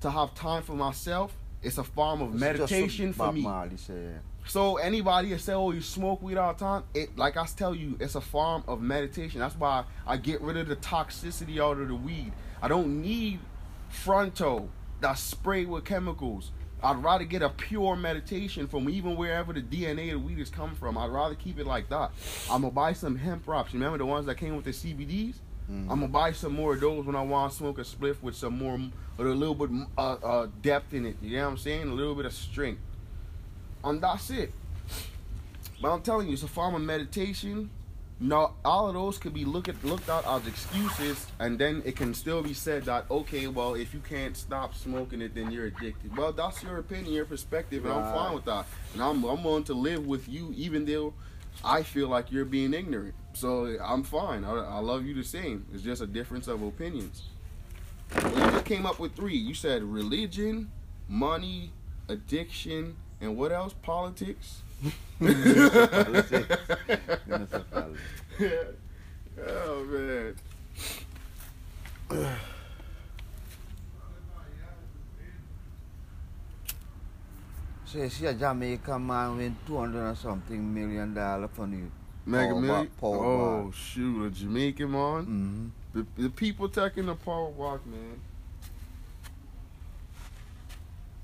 to 0.00 0.10
have 0.10 0.34
time 0.34 0.62
for 0.62 0.74
myself. 0.74 1.34
It's 1.62 1.78
a 1.78 1.84
form 1.84 2.20
of 2.20 2.32
it's 2.32 2.40
meditation 2.40 3.08
what 3.08 3.28
for 3.28 3.32
me. 3.32 3.40
Marley 3.42 3.76
say, 3.78 3.94
yeah. 3.94 4.18
So 4.46 4.76
anybody 4.76 5.30
that 5.30 5.40
say, 5.40 5.54
"Oh, 5.54 5.70
you 5.70 5.80
smoke 5.80 6.22
weed 6.22 6.36
all 6.36 6.52
the 6.52 6.58
time," 6.58 6.84
it 6.94 7.16
like 7.16 7.36
I 7.36 7.46
tell 7.46 7.74
you, 7.74 7.96
it's 7.98 8.14
a 8.14 8.20
form 8.20 8.62
of 8.68 8.80
meditation. 8.80 9.40
That's 9.40 9.56
why 9.56 9.84
I 10.06 10.16
get 10.18 10.40
rid 10.42 10.56
of 10.56 10.68
the 10.68 10.76
toxicity 10.76 11.58
out 11.58 11.78
of 11.78 11.88
the 11.88 11.94
weed. 11.94 12.32
I 12.60 12.68
don't 12.68 13.00
need 13.00 13.40
fronto 13.88 14.68
that's 15.00 15.20
sprayed 15.20 15.68
with 15.68 15.84
chemicals. 15.84 16.50
I'd 16.82 17.02
rather 17.02 17.24
get 17.24 17.40
a 17.40 17.48
pure 17.48 17.96
meditation 17.96 18.66
from 18.68 18.90
even 18.90 19.16
wherever 19.16 19.52
the 19.54 19.62
DNA 19.62 20.12
of 20.14 20.20
the 20.20 20.26
weed 20.26 20.38
is 20.38 20.50
coming 20.50 20.76
from. 20.76 20.98
I'd 20.98 21.08
rather 21.10 21.34
keep 21.34 21.58
it 21.58 21.66
like 21.66 21.88
that. 21.88 22.10
I'm 22.50 22.60
gonna 22.62 22.72
buy 22.72 22.92
some 22.92 23.16
hemp 23.16 23.48
wraps. 23.48 23.72
Remember 23.72 23.96
the 23.96 24.04
ones 24.06 24.26
that 24.26 24.34
came 24.36 24.54
with 24.56 24.66
the 24.66 24.72
CBDs? 24.72 25.36
Mhm. 25.70 25.82
I'm 25.90 26.00
gonna 26.00 26.08
buy 26.08 26.32
some 26.32 26.52
more 26.52 26.74
of 26.74 26.80
those 26.80 27.06
when 27.06 27.16
I 27.16 27.22
want 27.22 27.52
to 27.52 27.56
smoke 27.58 27.78
a 27.78 27.82
spliff 27.82 28.22
with 28.22 28.36
some 28.36 28.58
more, 28.58 28.78
with 29.16 29.26
a 29.26 29.34
little 29.34 29.54
bit 29.54 29.70
uh, 29.96 30.00
uh, 30.22 30.46
depth 30.60 30.92
in 30.92 31.06
it. 31.06 31.16
You 31.22 31.38
know 31.38 31.44
what 31.44 31.50
I'm 31.52 31.56
saying? 31.58 31.88
A 31.88 31.94
little 31.94 32.14
bit 32.14 32.26
of 32.26 32.34
strength. 32.34 32.82
And 33.84 34.00
that's 34.00 34.30
it. 34.30 34.52
But 35.80 35.92
I'm 35.92 36.02
telling 36.02 36.28
you, 36.28 36.32
it's 36.32 36.42
a 36.42 36.48
form 36.48 36.74
of 36.74 36.80
meditation. 36.80 37.70
No, 38.20 38.52
all 38.64 38.88
of 38.88 38.94
those 38.94 39.18
could 39.18 39.34
be 39.34 39.44
looked 39.44 39.68
at, 39.68 39.84
looked 39.84 40.08
at 40.08 40.24
as 40.26 40.46
excuses, 40.46 41.26
and 41.40 41.58
then 41.58 41.82
it 41.84 41.96
can 41.96 42.14
still 42.14 42.42
be 42.42 42.54
said 42.54 42.84
that 42.84 43.10
okay, 43.10 43.48
well, 43.48 43.74
if 43.74 43.92
you 43.92 44.00
can't 44.00 44.36
stop 44.36 44.74
smoking 44.74 45.20
it, 45.20 45.34
then 45.34 45.50
you're 45.50 45.66
addicted. 45.66 46.16
Well, 46.16 46.32
that's 46.32 46.62
your 46.62 46.78
opinion, 46.78 47.12
your 47.12 47.24
perspective, 47.24 47.84
and 47.84 47.92
I'm 47.92 48.14
fine 48.14 48.34
with 48.34 48.44
that. 48.44 48.66
And 48.94 49.02
I'm 49.02 49.24
I'm 49.24 49.42
willing 49.42 49.64
to 49.64 49.74
live 49.74 50.06
with 50.06 50.28
you, 50.28 50.54
even 50.56 50.84
though 50.86 51.12
I 51.62 51.82
feel 51.82 52.08
like 52.08 52.30
you're 52.30 52.44
being 52.44 52.72
ignorant. 52.72 53.14
So 53.34 53.76
I'm 53.82 54.04
fine. 54.04 54.44
I, 54.44 54.52
I 54.52 54.78
love 54.78 55.04
you 55.04 55.14
the 55.14 55.24
same. 55.24 55.66
It's 55.74 55.82
just 55.82 56.00
a 56.00 56.06
difference 56.06 56.46
of 56.46 56.62
opinions. 56.62 57.24
Well, 58.14 58.30
you 58.30 58.52
just 58.52 58.64
came 58.64 58.86
up 58.86 59.00
with 59.00 59.16
three. 59.16 59.36
You 59.36 59.54
said 59.54 59.82
religion, 59.82 60.70
money, 61.08 61.72
addiction, 62.08 62.96
and 63.24 63.36
what 63.36 63.52
else? 63.52 63.74
Politics. 63.82 64.62
Say 65.20 65.34
politics. 65.98 66.56
oh 69.48 69.84
man. 69.84 70.36
So 77.94 78.00
you 78.00 78.08
see 78.08 78.26
a 78.26 78.34
Jamaican 78.34 79.06
man 79.06 79.36
win 79.36 79.56
200 79.68 80.10
or 80.10 80.16
something 80.16 80.74
million 80.74 81.14
dollar 81.14 81.46
from 81.46 81.70
the 81.70 81.86
Mega 82.28 82.52
million. 82.52 82.90
Oh 83.00 83.70
shoot, 83.70 84.26
a 84.26 84.30
Jamaican 84.30 84.90
man. 84.90 85.22
mm-hmm. 85.22 85.68
The, 85.94 86.22
the 86.24 86.28
people 86.30 86.68
taking 86.68 87.06
the 87.06 87.14
power 87.14 87.50
walk, 87.50 87.86
man. 87.86 88.18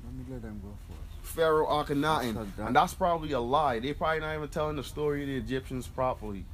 Let 0.05 0.15
me 0.15 0.25
let 0.31 0.43
them 0.43 0.61
go 0.63 0.71
first. 0.87 1.10
Pharaoh 1.31 1.67
Akhenaten, 1.67 2.47
and 2.59 2.77
that's 2.77 2.95
probably 2.95 3.33
a 3.33 3.41
lie. 3.41 3.79
They're 3.79 3.95
probably 3.95 4.21
not 4.21 4.35
even 4.35 4.49
telling 4.49 4.77
the 4.77 4.85
story 4.85 5.23
of 5.23 5.29
the 5.29 5.37
Egyptians 5.37 5.87
properly. 5.87 6.45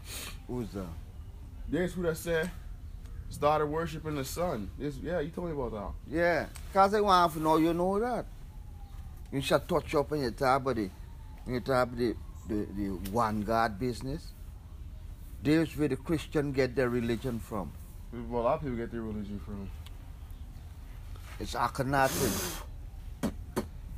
Who's 0.47 0.69
that? 0.71 0.87
There's 1.69 1.95
who 1.95 2.03
that 2.03 2.17
said 2.17 2.51
started 3.31 3.67
worshiping 3.67 4.15
the 4.15 4.25
sun. 4.25 4.71
This, 4.79 4.97
yeah, 5.03 5.21
you 5.21 5.31
told 5.31 5.49
me 5.49 5.55
about 5.55 5.73
that. 5.73 6.15
Yeah, 6.15 6.47
because 6.71 6.93
they 6.93 7.01
want 7.01 7.33
to 7.33 7.41
know 7.41 7.57
you 7.57 7.75
know 7.75 7.99
that. 7.99 8.27
You 9.33 9.41
should 9.41 9.67
touch 9.67 9.95
up 9.95 10.13
on 10.13 10.21
your 10.21 10.31
top 10.31 10.67
of 10.67 10.77
the 10.77 10.91
You 11.47 11.61
have 11.67 11.97
the, 11.97 12.15
the, 12.49 12.67
the 12.77 12.89
one 13.11 13.43
God 13.43 13.79
business. 13.79 14.29
There's 15.43 15.77
where 15.77 15.89
the 15.89 15.97
Christian 15.97 16.53
get 16.53 16.77
their 16.77 16.89
religion 16.89 17.41
from. 17.41 17.73
Well, 18.13 18.43
a 18.43 18.45
lot 18.45 18.55
of 18.57 18.61
people 18.63 18.77
get 18.77 18.93
their 18.93 19.03
religion 19.03 19.41
from. 19.45 19.69
It's 21.41 21.55
Akhenaten. 21.55 22.63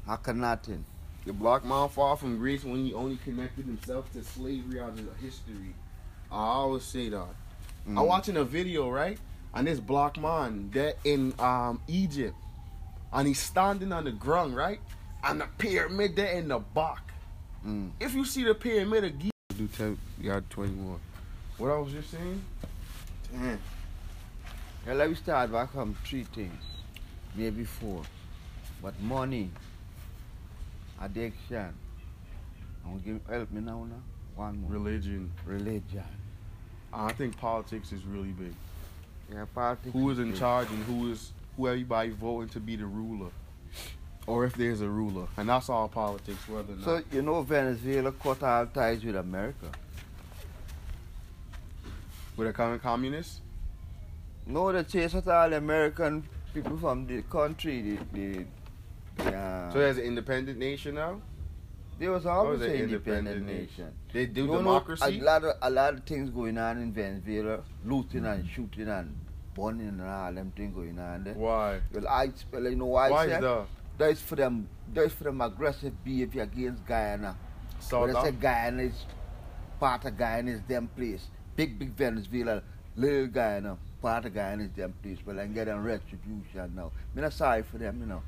Akhenaten. 0.08 0.82
The 1.26 1.32
black 1.32 1.64
man 1.64 1.88
far 1.90 2.16
from 2.16 2.38
grace 2.38 2.64
when 2.64 2.84
he 2.84 2.94
only 2.94 3.16
connected 3.18 3.66
himself 3.66 4.10
to 4.12 4.24
slavery 4.24 4.80
out 4.80 4.90
of 4.98 5.16
history. 5.20 5.74
I 6.32 6.36
always 6.36 6.84
say 6.84 7.08
that. 7.10 7.34
I'm 7.86 7.94
Mm. 7.96 8.06
watching 8.06 8.36
a 8.36 8.44
video, 8.44 8.90
right? 8.90 9.18
And 9.54 9.66
this 9.66 9.80
black 9.80 10.16
man 10.18 10.70
that 10.72 10.98
in 11.04 11.34
um 11.38 11.80
Egypt. 11.86 12.36
And 13.12 13.26
he's 13.28 13.38
standing 13.40 13.92
on 13.92 14.04
the 14.04 14.12
ground, 14.12 14.54
right? 14.56 14.80
And 15.24 15.40
the 15.40 15.46
pyramid 15.58 16.16
there 16.16 16.32
in 16.32 16.48
the 16.48 16.58
back. 16.58 17.12
Mm. 17.66 17.90
If 18.00 18.14
you 18.14 18.24
see 18.24 18.44
the 18.44 18.54
pyramid 18.54 19.04
of 19.04 19.18
Giza, 19.18 19.32
do 19.56 19.66
10, 19.66 19.98
you 20.20 20.30
got 20.30 20.48
20 20.50 20.72
more. 20.74 20.98
What 21.56 21.70
I 21.70 21.78
was 21.78 21.92
just 21.92 22.10
saying? 22.10 22.42
Damn. 23.32 23.58
Well, 24.86 24.96
let 24.96 25.08
me 25.10 25.16
start 25.16 25.50
back 25.52 25.72
from 25.72 25.94
three 26.04 26.24
things, 26.24 26.62
maybe 27.34 27.64
four. 27.64 28.02
But 28.82 28.98
money, 29.00 29.50
addiction, 31.00 31.74
and 32.84 33.04
give 33.04 33.20
help 33.28 33.50
me 33.50 33.60
now, 33.60 33.84
now. 33.84 34.02
One 34.36 34.60
more. 34.60 34.70
Religion. 34.70 35.32
Religion. 35.46 36.04
I 36.92 37.12
think 37.12 37.36
politics 37.36 37.92
is 37.92 38.04
really 38.04 38.28
big. 38.28 38.54
Yeah, 39.32 39.44
politics. 39.54 39.92
Who 39.92 40.10
is 40.10 40.18
in 40.18 40.30
big. 40.30 40.40
charge 40.40 40.70
and 40.70 40.84
who 40.84 41.10
is 41.12 41.32
who 41.56 41.68
everybody 41.68 42.10
voting 42.10 42.48
to 42.50 42.60
be 42.60 42.76
the 42.76 42.86
ruler. 42.86 43.30
Or 44.26 44.44
if 44.44 44.54
there's 44.54 44.80
a 44.80 44.88
ruler. 44.88 45.26
And 45.36 45.48
that's 45.48 45.68
all 45.68 45.88
politics, 45.88 46.46
whether 46.48 46.72
or 46.72 46.76
not. 46.76 46.84
So 46.84 47.02
you 47.10 47.22
know 47.22 47.42
Venezuela 47.42 48.12
cut 48.12 48.42
all 48.42 48.66
ties 48.66 49.02
with 49.04 49.16
America. 49.16 49.66
with 52.36 52.48
a 52.48 52.52
current 52.52 52.80
communist? 52.82 53.40
No, 54.46 54.70
they 54.72 54.84
chase 54.84 55.14
out 55.14 55.26
all 55.28 55.50
the 55.50 55.56
American 55.56 56.22
people 56.54 56.78
from 56.78 57.06
the 57.06 57.22
country. 57.22 57.82
The, 57.82 57.98
the, 58.12 58.44
uh, 59.20 59.70
So 59.72 59.78
there's 59.78 59.98
an 59.98 60.04
independent 60.04 60.58
nation 60.58 60.94
now? 60.94 61.20
there 61.98 62.12
was 62.12 62.26
always 62.26 62.60
an 62.60 62.70
independent 62.70 63.26
independent 63.26 63.46
nation. 63.46 63.92
They 64.12 64.26
do 64.26 64.42
You 64.42 64.46
know, 64.46 64.58
democracy? 64.58 65.18
a 65.18 65.22
lot 65.24 65.42
of 65.44 65.54
a 65.60 65.68
lot 65.70 65.94
of 65.94 66.04
things 66.04 66.30
going 66.30 66.56
on 66.56 66.78
in 66.78 66.92
Venezuela, 66.92 67.60
looting 67.84 68.24
and 68.24 68.48
shooting 68.48 68.86
and 68.88 69.16
burning 69.54 69.88
and 69.88 70.02
all 70.02 70.32
them 70.32 70.52
things 70.56 70.72
going 70.74 70.96
on 70.98 71.24
there. 71.24 71.34
Why? 71.34 71.80
Well, 71.92 72.06
I 72.06 72.30
you 72.52 72.76
know 72.76 72.86
why, 72.86 73.10
Why 73.10 73.22
I 73.22 73.24
is 73.24 73.30
said 73.32 73.42
the 73.42 73.64
that 73.98 74.10
is 74.10 74.20
for 74.20 74.36
them. 74.36 74.68
That 74.94 75.06
is 75.06 75.12
for 75.12 75.24
them 75.24 75.40
aggressive 75.40 75.92
behavior 76.04 76.42
against 76.42 76.86
Guyana. 76.86 77.36
So 77.80 78.02
When 78.02 78.14
I 78.14 78.22
say 78.24 78.30
Guyana 78.32 78.82
is 78.84 79.04
part 79.80 80.04
of 80.04 80.16
Guyana 80.16 80.52
is 80.52 80.62
them 80.68 80.88
place. 80.96 81.26
Big 81.56 81.80
big 81.80 81.90
Venezuela, 81.96 82.62
little 82.94 83.26
Guyana, 83.26 83.76
part 84.00 84.24
of 84.24 84.34
Guyana 84.34 84.62
is 84.62 84.70
them 84.70 84.94
place. 85.02 85.18
Well, 85.26 85.40
I'm 85.40 85.52
getting 85.52 85.74
retribution 85.82 86.76
now. 86.76 86.92
Me 87.12 87.22
not 87.22 87.32
sorry 87.32 87.64
for 87.64 87.78
them, 87.78 87.98
you 87.98 88.06
know. 88.06 88.22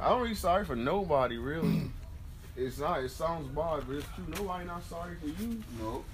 I 0.00 0.08
don't 0.08 0.22
really 0.22 0.34
sorry 0.34 0.64
for 0.64 0.76
nobody, 0.76 1.38
really. 1.38 1.82
it's 2.56 2.78
not. 2.78 3.02
It 3.02 3.10
sounds 3.10 3.46
bad, 3.48 3.84
but 3.86 3.96
it's 3.96 4.06
true. 4.14 4.24
Nobody 4.28 4.66
not 4.66 4.82
sorry 4.84 5.16
for 5.20 5.28
you. 5.28 5.62
No. 5.80 6.04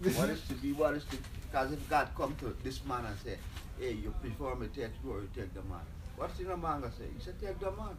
what 0.12 0.30
is 0.30 0.42
to 0.48 0.54
be, 0.54 0.72
what 0.72 0.94
is 0.94 1.04
to 1.04 1.16
Because 1.50 1.72
if 1.72 1.88
God 1.88 2.08
come 2.16 2.34
to 2.36 2.56
this 2.62 2.84
man 2.84 3.04
and 3.04 3.16
say, 3.18 3.36
hey, 3.80 3.92
you 3.92 4.14
prefer 4.20 4.54
me 4.54 4.68
take 4.68 4.90
you 5.04 5.10
or 5.10 5.20
you 5.20 5.28
take 5.34 5.52
the 5.54 5.62
man. 5.62 5.80
What's 6.16 6.38
the 6.38 6.44
man 6.44 6.58
gonna 6.80 6.90
say? 6.92 7.04
He 7.16 7.22
said, 7.22 7.40
take 7.40 7.58
the 7.58 7.70
man. 7.72 7.96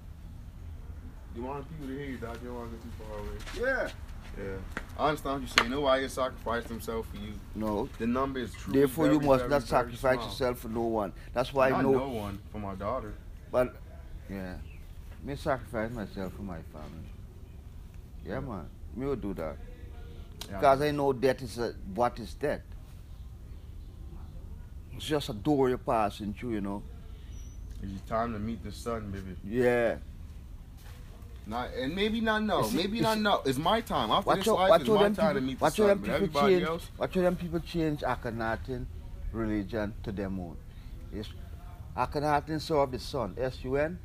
You 1.35 1.43
want 1.43 1.69
people 1.69 1.87
to 1.87 1.99
hear 1.99 2.09
you, 2.11 2.17
Doc. 2.17 2.37
You 2.41 2.49
don't 2.49 2.57
want 2.57 2.71
to 2.71 2.77
get 2.77 2.83
too 2.83 3.03
far 3.03 3.19
away. 3.19 3.79
Yeah. 3.79 3.89
Yeah. 4.37 4.57
I 4.97 5.09
understand 5.09 5.33
what 5.33 5.41
you're 5.41 5.57
saying. 5.57 5.71
Nobody 5.71 6.03
has 6.03 6.13
sacrificed 6.13 6.67
himself 6.67 7.07
for 7.09 7.17
you. 7.17 7.33
No. 7.55 7.89
The 7.97 8.07
number 8.07 8.39
is 8.39 8.53
true. 8.53 8.73
Therefore, 8.73 9.07
you 9.11 9.19
must 9.19 9.41
very, 9.41 9.49
not 9.49 9.63
very 9.63 9.69
sacrifice 9.69 10.15
small. 10.15 10.27
yourself 10.27 10.59
for 10.59 10.69
no 10.69 10.81
one. 10.81 11.13
That's 11.33 11.53
why 11.53 11.71
I 11.71 11.81
know. 11.81 11.91
no 11.91 12.09
one 12.09 12.39
for 12.51 12.59
my 12.59 12.75
daughter. 12.75 13.13
But 13.51 13.75
yeah, 14.29 14.55
me 15.23 15.35
sacrifice 15.35 15.91
myself 15.91 16.33
for 16.33 16.41
my 16.43 16.59
family. 16.73 17.09
Yeah, 18.25 18.39
man, 18.39 18.65
me 18.95 19.05
will 19.05 19.15
do 19.15 19.33
that 19.35 19.57
Yeah. 20.49 20.55
because 20.59 20.81
I 20.81 20.91
know 20.91 21.13
death 21.13 21.41
is 21.41 21.57
a, 21.57 21.73
what 21.93 22.19
is 22.19 22.33
death. 22.33 22.61
It's 24.95 25.05
just 25.05 25.29
a 25.29 25.33
door 25.33 25.69
you're 25.69 25.77
passing 25.77 26.33
through, 26.33 26.51
you 26.53 26.61
know. 26.61 26.83
It's 27.81 28.01
time 28.09 28.33
to 28.33 28.39
meet 28.39 28.63
the 28.63 28.71
sun, 28.71 29.11
baby. 29.11 29.35
Yeah. 29.45 29.97
Not 31.47 31.69
and 31.73 31.95
maybe 31.95 32.21
not 32.21 32.43
no, 32.43 32.67
You 32.67 32.75
maybe 32.77 32.97
you 32.97 33.03
not 33.03 33.15
see- 33.15 33.23
no. 33.23 33.41
It's 33.45 33.57
my 33.57 33.81
time. 33.81 34.11
After 34.11 34.35
this 34.35 34.47
out, 34.47 34.55
life, 34.69 34.81
it's 34.81 34.89
my 34.89 34.97
time 35.09 35.35
to 35.35 35.41
people, 35.41 35.41
meet 35.41 35.59
the 35.59 35.69
sun. 35.71 35.87
them 35.87 35.99
people 35.99 36.15
everybody 36.15 36.53
change, 36.55 36.67
else, 36.67 36.89
watch 36.97 37.13
them 37.13 37.35
people 37.35 37.59
change 37.61 37.99
Akhenaten 38.01 38.85
religion 39.31 39.93
to 40.03 40.11
them 40.11 40.39
own. 40.39 40.57
Yes, 41.13 41.27
Akhenaten 41.97 42.61
serve 42.61 42.91
the 42.91 42.99
sun, 42.99 43.35
S-U-N, 43.39 43.97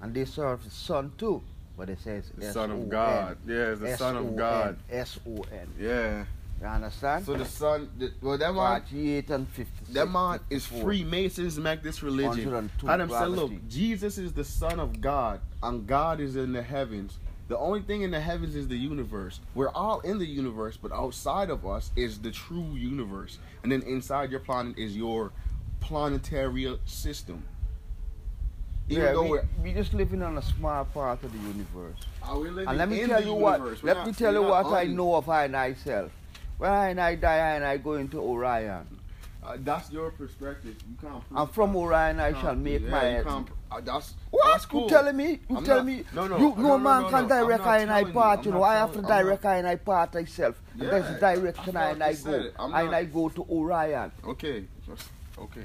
and 0.00 0.14
they 0.14 0.24
serve 0.24 0.64
the 0.64 0.70
sun 0.70 1.12
too, 1.18 1.42
but 1.76 1.90
it 1.90 1.98
says 2.00 2.30
the 2.36 2.52
son 2.52 2.70
of 2.70 2.88
God. 2.88 3.36
Yeah, 3.46 3.72
it's 3.72 3.80
the 3.80 3.96
son 3.96 4.16
of 4.16 4.36
God. 4.36 4.78
S-O-N. 4.90 5.68
Yeah. 5.78 6.24
You 6.60 6.66
understand? 6.66 7.26
So 7.26 7.34
the 7.34 7.44
son, 7.44 7.90
the, 7.98 8.12
well, 8.22 8.38
that 8.38 8.54
man, 8.54 8.80
48 8.80 9.30
and 9.30 9.48
50. 9.48 9.92
that 9.92 10.06
man 10.06 10.40
is 10.48 10.64
Freemasons 10.64 11.58
make 11.58 11.82
this 11.82 12.02
religion. 12.02 12.46
102 12.46 12.86
Had 12.86 13.00
them 13.00 13.10
said, 13.10 13.28
look. 13.28 13.68
Jesus 13.68 14.16
is 14.16 14.32
the 14.32 14.44
son 14.44 14.80
of 14.80 15.00
God, 15.00 15.40
and 15.62 15.86
God 15.86 16.18
is 16.18 16.36
in 16.36 16.52
the 16.52 16.62
heavens. 16.62 17.18
The 17.48 17.58
only 17.58 17.82
thing 17.82 18.02
in 18.02 18.10
the 18.10 18.20
heavens 18.20 18.56
is 18.56 18.66
the 18.68 18.76
universe. 18.76 19.40
We're 19.54 19.70
all 19.70 20.00
in 20.00 20.18
the 20.18 20.26
universe, 20.26 20.76
but 20.76 20.92
outside 20.92 21.50
of 21.50 21.66
us 21.66 21.92
is 21.94 22.18
the 22.18 22.30
true 22.30 22.74
universe. 22.74 23.38
And 23.62 23.70
then 23.70 23.82
inside 23.82 24.30
your 24.30 24.40
planet 24.40 24.78
is 24.78 24.96
your 24.96 25.32
planetary 25.80 26.76
system. 26.86 27.44
Even 28.88 29.02
Yeah, 29.04 29.20
we, 29.20 29.30
we're, 29.30 29.44
we 29.62 29.72
just 29.72 29.94
living 29.94 30.22
on 30.22 30.38
a 30.38 30.42
small 30.42 30.84
part 30.84 31.22
of 31.24 31.32
the 31.32 31.38
universe. 31.38 31.98
are 32.22 32.38
we 32.38 32.50
living 32.50 32.68
And 32.68 32.78
let 32.78 32.88
me 32.88 33.04
tell 33.06 33.24
you 33.24 33.34
what. 33.34 33.60
We're 33.60 33.76
let 33.82 33.96
not- 33.96 34.06
me 34.06 34.12
tell 34.12 34.32
you 34.32 34.42
what 34.42 34.66
I 34.66 34.84
know 34.84 35.14
of 35.14 35.28
I 35.28 35.44
and 35.46 35.56
I 35.56 35.74
self. 35.74 36.12
When 36.58 36.70
I 36.70 36.88
and 36.90 37.00
I 37.00 37.14
die, 37.16 37.34
I 37.34 37.50
and 37.56 37.64
I 37.64 37.76
go 37.78 37.94
into 37.94 38.18
Orion. 38.20 38.86
Uh, 39.44 39.56
that's 39.60 39.92
your 39.92 40.10
perspective. 40.10 40.74
You 40.88 40.96
can't. 41.08 41.22
And 41.36 41.50
from 41.50 41.72
that. 41.72 41.78
Orion 41.78 42.20
I 42.20 42.32
shall 42.40 42.54
make 42.56 42.82
yeah, 42.82 42.88
my 42.90 43.18
you 43.18 43.24
can't- 43.24 43.48
uh, 43.70 43.80
that's 43.80 44.14
What? 44.30 44.52
That's 44.52 44.66
cool. 44.66 44.84
You 44.84 44.88
telling 44.88 45.16
me? 45.16 45.40
You 45.48 45.56
I'm 45.56 45.64
tell 45.64 45.76
not- 45.78 45.86
me? 45.86 46.04
no, 46.14 46.26
no, 46.28 46.38
You, 46.38 46.54
no, 46.56 46.62
no, 46.62 46.78
man 46.78 47.02
no, 47.02 47.08
can 47.10 47.12
no. 47.28 47.34
I'm 47.36 47.44
direct 47.46 47.66
I 47.66 47.78
and 47.78 47.90
I 47.92 48.04
part, 48.04 48.38
I'm 48.40 48.44
you 48.44 48.50
know. 48.52 48.62
I 48.62 48.74
have 48.76 48.92
to 48.92 48.98
I'm 49.00 49.04
direct 49.06 49.44
I 49.44 49.56
and 49.56 49.66
I 49.66 49.76
part 49.76 50.14
myself. 50.14 50.60
Yeah, 50.76 50.90
that's 50.90 51.08
the 51.14 51.18
direction 51.20 51.76
I 51.76 51.86
I 51.86 51.90
and 51.90 52.02
I 52.04 52.14
go. 52.14 52.50
I'm 52.58 52.74
and 52.74 52.94
I 52.94 53.04
go 53.04 53.28
to 53.30 53.46
Orion, 53.50 54.12
Okay. 54.24 54.64
Okay. 55.38 55.64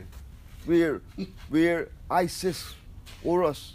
where 0.66 1.02
where 1.50 1.88
Isis, 2.10 2.74
Horus, 3.24 3.74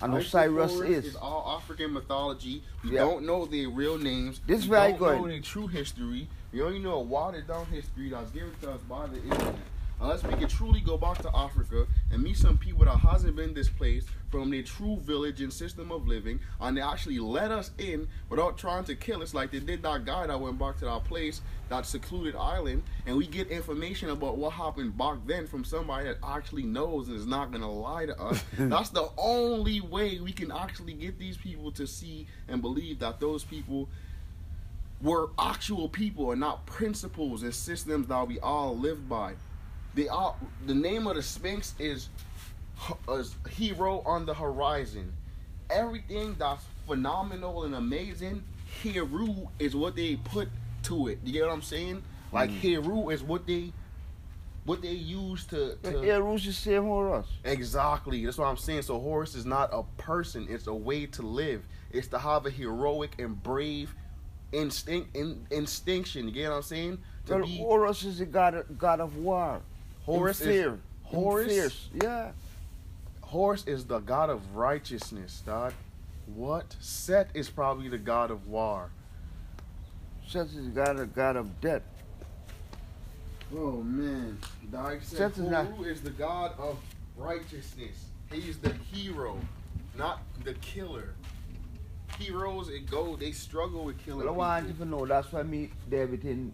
and 0.00 0.14
Osiris 0.14 0.72
Horus 0.74 0.90
is. 0.90 1.04
is 1.06 1.16
all 1.16 1.58
African 1.60 1.92
mythology. 1.92 2.62
We 2.84 2.92
Yeah. 2.92 3.00
don't 3.00 3.24
know 3.26 3.46
their 3.46 3.68
real 3.68 3.98
names. 3.98 4.40
This 4.46 4.60
is 4.60 4.64
we 4.66 4.70
where 4.72 4.80
I 4.80 4.92
don't 4.92 5.00
know 5.22 5.28
their 5.28 5.40
true 5.40 5.66
history. 5.66 6.28
We 6.52 6.62
only 6.62 6.78
know 6.78 6.94
a 6.94 7.02
watered 7.02 7.46
down 7.48 7.66
history 7.66 8.10
that's 8.10 8.30
given 8.30 8.52
to 8.62 8.72
us 8.72 8.80
by 8.88 9.06
the 9.06 9.22
internet. 9.22 9.54
Unless 9.98 10.24
we 10.24 10.34
can 10.34 10.48
truly 10.48 10.80
go 10.80 10.98
back 10.98 11.22
to 11.22 11.34
Africa 11.34 11.86
and 12.10 12.22
meet 12.22 12.36
some 12.36 12.58
people 12.58 12.84
that 12.84 12.98
hasn't 12.98 13.34
been 13.34 13.54
displaced 13.54 14.08
from 14.30 14.50
their 14.50 14.62
true 14.62 14.98
village 14.98 15.40
and 15.40 15.50
system 15.50 15.90
of 15.90 16.06
living, 16.06 16.38
and 16.60 16.76
they 16.76 16.82
actually 16.82 17.18
let 17.18 17.50
us 17.50 17.70
in 17.78 18.06
without 18.28 18.58
trying 18.58 18.84
to 18.84 18.94
kill 18.94 19.22
us, 19.22 19.32
like 19.32 19.50
they 19.50 19.58
did 19.58 19.82
that 19.82 20.04
guy 20.04 20.26
that 20.26 20.38
went 20.38 20.58
back 20.58 20.76
to 20.78 20.84
that 20.84 21.04
place, 21.04 21.40
that 21.70 21.86
secluded 21.86 22.36
island, 22.36 22.82
and 23.06 23.16
we 23.16 23.26
get 23.26 23.48
information 23.48 24.10
about 24.10 24.36
what 24.36 24.52
happened 24.52 24.98
back 24.98 25.16
then 25.26 25.46
from 25.46 25.64
somebody 25.64 26.08
that 26.08 26.18
actually 26.22 26.64
knows 26.64 27.08
and 27.08 27.16
is 27.16 27.26
not 27.26 27.50
gonna 27.50 27.70
lie 27.70 28.04
to 28.04 28.20
us. 28.20 28.44
That's 28.58 28.90
the 28.90 29.08
only 29.16 29.80
way 29.80 30.20
we 30.20 30.32
can 30.32 30.52
actually 30.52 30.92
get 30.92 31.18
these 31.18 31.38
people 31.38 31.72
to 31.72 31.86
see 31.86 32.26
and 32.48 32.60
believe 32.60 32.98
that 32.98 33.18
those 33.18 33.44
people 33.44 33.88
were 35.00 35.30
actual 35.38 35.88
people 35.88 36.32
and 36.32 36.40
not 36.40 36.66
principles 36.66 37.42
and 37.42 37.54
systems 37.54 38.06
that 38.08 38.28
we 38.28 38.38
all 38.40 38.76
live 38.76 39.08
by. 39.08 39.34
They 39.96 40.08
all 40.08 40.38
the 40.66 40.74
name 40.74 41.06
of 41.06 41.16
the 41.16 41.22
Sphinx 41.22 41.74
is, 41.78 42.10
is 43.08 43.34
hero 43.50 44.02
on 44.06 44.26
the 44.26 44.34
horizon. 44.34 45.12
Everything 45.70 46.36
that's 46.38 46.62
phenomenal 46.86 47.64
and 47.64 47.74
amazing, 47.74 48.44
hero 48.82 49.50
is 49.58 49.74
what 49.74 49.96
they 49.96 50.16
put 50.16 50.48
to 50.84 51.08
it. 51.08 51.18
You 51.24 51.32
get 51.32 51.46
what 51.46 51.52
I'm 51.52 51.62
saying? 51.62 52.02
Like 52.30 52.50
Mm. 52.50 52.60
Heru 52.60 53.08
is 53.08 53.22
what 53.22 53.46
they 53.46 53.72
what 54.66 54.82
they 54.82 54.90
use 54.90 55.46
to, 55.46 55.76
to 55.84 56.04
Yeah, 56.04 56.18
Horus 56.18 56.46
is 56.46 56.58
same 56.58 56.82
Horus. 56.82 57.26
Exactly. 57.44 58.24
That's 58.24 58.36
what 58.36 58.46
I'm 58.46 58.56
saying. 58.56 58.82
So 58.82 58.98
Horus 59.00 59.34
is 59.34 59.46
not 59.46 59.70
a 59.72 59.84
person. 59.96 60.46
It's 60.50 60.66
a 60.66 60.74
way 60.74 61.06
to 61.06 61.22
live. 61.22 61.64
It's 61.92 62.08
to 62.08 62.18
have 62.18 62.46
a 62.46 62.50
heroic 62.50 63.14
and 63.20 63.40
brave 63.42 63.94
instinct 64.52 65.16
in, 65.16 65.46
instinction. 65.50 66.26
You 66.26 66.34
get 66.34 66.50
what 66.50 66.56
I'm 66.56 66.62
saying? 66.62 66.98
To 67.26 67.36
Well, 67.36 67.46
be 67.46 67.58
Horus 67.58 68.04
is 68.04 68.18
the 68.18 68.26
god 68.26 68.54
of, 68.54 68.76
god 68.76 69.00
of 69.00 69.16
war. 69.16 69.62
Horus 70.06 70.40
in 70.40 70.48
is 70.48 70.54
fear. 70.54 70.78
Horus- 71.02 71.48
fierce. 71.52 71.88
Yeah. 72.02 72.32
Horus 73.22 73.64
is 73.66 73.84
the 73.86 73.98
god 73.98 74.30
of 74.30 74.54
righteousness, 74.56 75.42
dog. 75.44 75.72
What? 76.26 76.76
Set 76.80 77.28
is 77.34 77.50
probably 77.50 77.88
the 77.88 77.98
god 77.98 78.30
of 78.30 78.46
war. 78.48 78.90
Set 80.26 80.46
is 80.46 80.68
God, 80.68 80.98
a 80.98 81.06
God 81.06 81.36
of 81.36 81.60
death. 81.60 81.82
Oh 83.54 83.80
man, 83.82 84.38
Dog 84.72 85.02
Set 85.02 85.32
is 85.32 85.38
not- 85.38 85.68
Uru 85.76 85.84
is 85.84 86.02
the 86.02 86.10
god 86.10 86.58
of 86.58 86.78
righteousness. 87.16 88.06
He's 88.32 88.58
the 88.58 88.72
hero, 88.92 89.38
not 89.96 90.20
the 90.42 90.54
killer. 90.54 91.14
Heroes, 92.18 92.68
it 92.70 92.90
go. 92.90 93.14
They 93.14 93.30
struggle 93.30 93.84
with 93.84 93.98
killing 93.98 94.20
Well, 94.26 94.34
I 94.34 94.36
want 94.36 94.66
you 94.66 94.72
people. 94.72 94.86
to 94.86 94.90
know 94.90 95.06
that's 95.06 95.30
why 95.32 95.42
me 95.44 95.70
David 95.88 96.24
in 96.24 96.50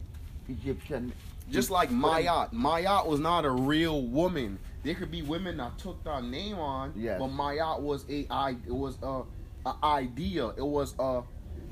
Egyptian. 0.49 1.13
Just 1.51 1.71
like 1.71 1.91
Mayat. 1.91 2.53
Mayat 2.53 3.07
was 3.07 3.21
not 3.21 3.45
a 3.45 3.51
real 3.51 4.03
woman. 4.03 4.59
There 4.83 4.95
could 4.95 5.11
be 5.11 5.23
women 5.23 5.57
that 5.59 5.79
took 5.79 6.03
that 6.05 6.25
name 6.25 6.59
on, 6.59 6.93
Yes. 6.97 7.19
but 7.19 7.29
Mayat 7.29 7.81
was 7.81 8.05
a 8.09 8.27
I. 8.31 8.51
It 8.67 8.75
was 8.75 8.99
a, 9.03 9.23
a 9.67 9.75
idea. 9.85 10.49
It 10.57 10.65
was 10.67 10.95
a 10.99 11.23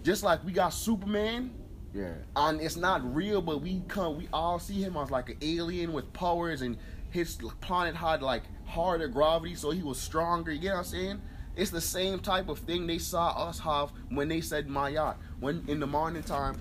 just 0.03 0.23
like 0.23 0.45
we 0.45 0.53
got 0.53 0.71
Superman. 0.71 1.53
Yeah. 1.93 2.13
and 2.37 2.61
it's 2.61 2.77
not 2.77 3.03
real, 3.17 3.43
but 3.43 3.63
we 3.63 3.83
come, 3.89 4.17
we 4.17 4.29
all 4.33 4.61
see 4.61 4.75
him 4.81 4.97
as 4.97 5.11
like 5.11 5.29
an 5.31 5.39
alien 5.43 5.93
with 5.93 6.13
powers, 6.13 6.63
and 6.63 6.77
his 7.11 7.37
planet 7.61 7.97
had 7.97 8.23
like 8.23 8.45
harder 8.65 9.09
gravity, 9.09 9.57
so 9.57 9.73
he 9.73 9.83
was 9.83 9.99
stronger. 10.01 10.53
You 10.53 10.61
get 10.61 10.73
what 10.75 10.79
I'm 10.79 10.85
saying? 10.85 11.23
It's 11.57 11.73
the 11.73 11.81
same 11.81 12.21
type 12.21 12.49
of 12.49 12.61
thing 12.61 12.87
they 12.87 12.99
saw 12.99 13.31
us 13.31 13.59
have 13.59 13.91
when 14.09 14.29
they 14.29 14.41
said 14.41 14.69
Mayat. 14.69 15.17
When 15.41 15.65
in 15.67 15.81
the 15.81 15.87
morning 15.89 16.23
time, 16.23 16.61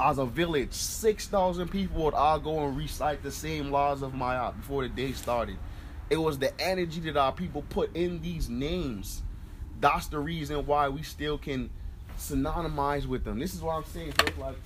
as 0.00 0.18
a 0.18 0.24
village, 0.26 0.72
six 0.72 1.26
thousand 1.26 1.68
people 1.68 2.04
would 2.04 2.14
all 2.14 2.38
go 2.38 2.66
and 2.66 2.76
recite 2.76 3.22
the 3.22 3.32
same 3.32 3.70
laws 3.70 4.02
of 4.02 4.12
Mayat 4.12 4.56
before 4.56 4.82
the 4.82 4.88
day 4.88 5.12
started. 5.12 5.56
It 6.10 6.16
was 6.16 6.38
the 6.38 6.58
energy 6.60 7.00
that 7.00 7.16
our 7.16 7.32
people 7.32 7.64
put 7.68 7.94
in 7.94 8.20
these 8.22 8.48
names. 8.48 9.22
That's 9.80 10.06
the 10.06 10.18
reason 10.18 10.64
why 10.66 10.88
we 10.88 11.02
still 11.02 11.38
can 11.38 11.70
synonymize 12.18 13.06
with 13.06 13.24
them. 13.24 13.38
This 13.38 13.54
is 13.54 13.60
what 13.62 13.74
I'm 13.74 13.84
saying. 13.84 14.12
So 14.18 14.26
it's 14.26 14.38
like, 14.38 14.56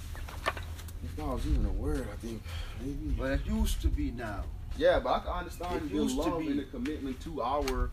if 1.04 1.20
I 1.20 1.24
was 1.24 1.44
using 1.44 1.64
a 1.66 1.72
word, 1.72 2.06
I 2.12 2.16
think 2.16 2.42
maybe. 2.80 3.14
But 3.18 3.32
it 3.32 3.40
used 3.46 3.80
to 3.82 3.88
be 3.88 4.10
now. 4.10 4.44
Yeah, 4.78 5.00
but 5.00 5.10
I 5.10 5.18
can 5.20 5.32
understand 5.32 5.82
It 5.86 5.94
your 5.94 6.04
used 6.04 6.16
to 6.22 6.22
love 6.22 6.40
be. 6.40 6.48
and 6.48 6.58
the 6.60 6.64
commitment 6.64 7.20
to 7.22 7.42
our, 7.42 7.90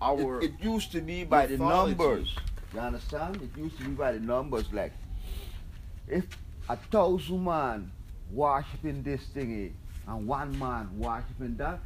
our. 0.00 0.40
It, 0.40 0.52
it 0.52 0.64
used 0.64 0.90
to 0.92 1.00
be 1.00 1.24
by 1.24 1.46
the 1.46 1.58
numbers. 1.58 2.34
You 2.74 2.80
understand? 2.80 3.36
It 3.36 3.58
used 3.60 3.78
to 3.78 3.84
be 3.84 3.90
by 3.92 4.12
the 4.12 4.20
numbers. 4.20 4.72
Like, 4.72 4.92
if 6.08 6.26
a 6.68 6.76
thousand 6.76 7.44
man 7.44 7.90
worshiping 8.32 9.02
this 9.02 9.22
thingy 9.34 9.72
and 10.06 10.26
one 10.26 10.56
man 10.58 10.88
worshiping 10.98 11.56
that, 11.56 11.80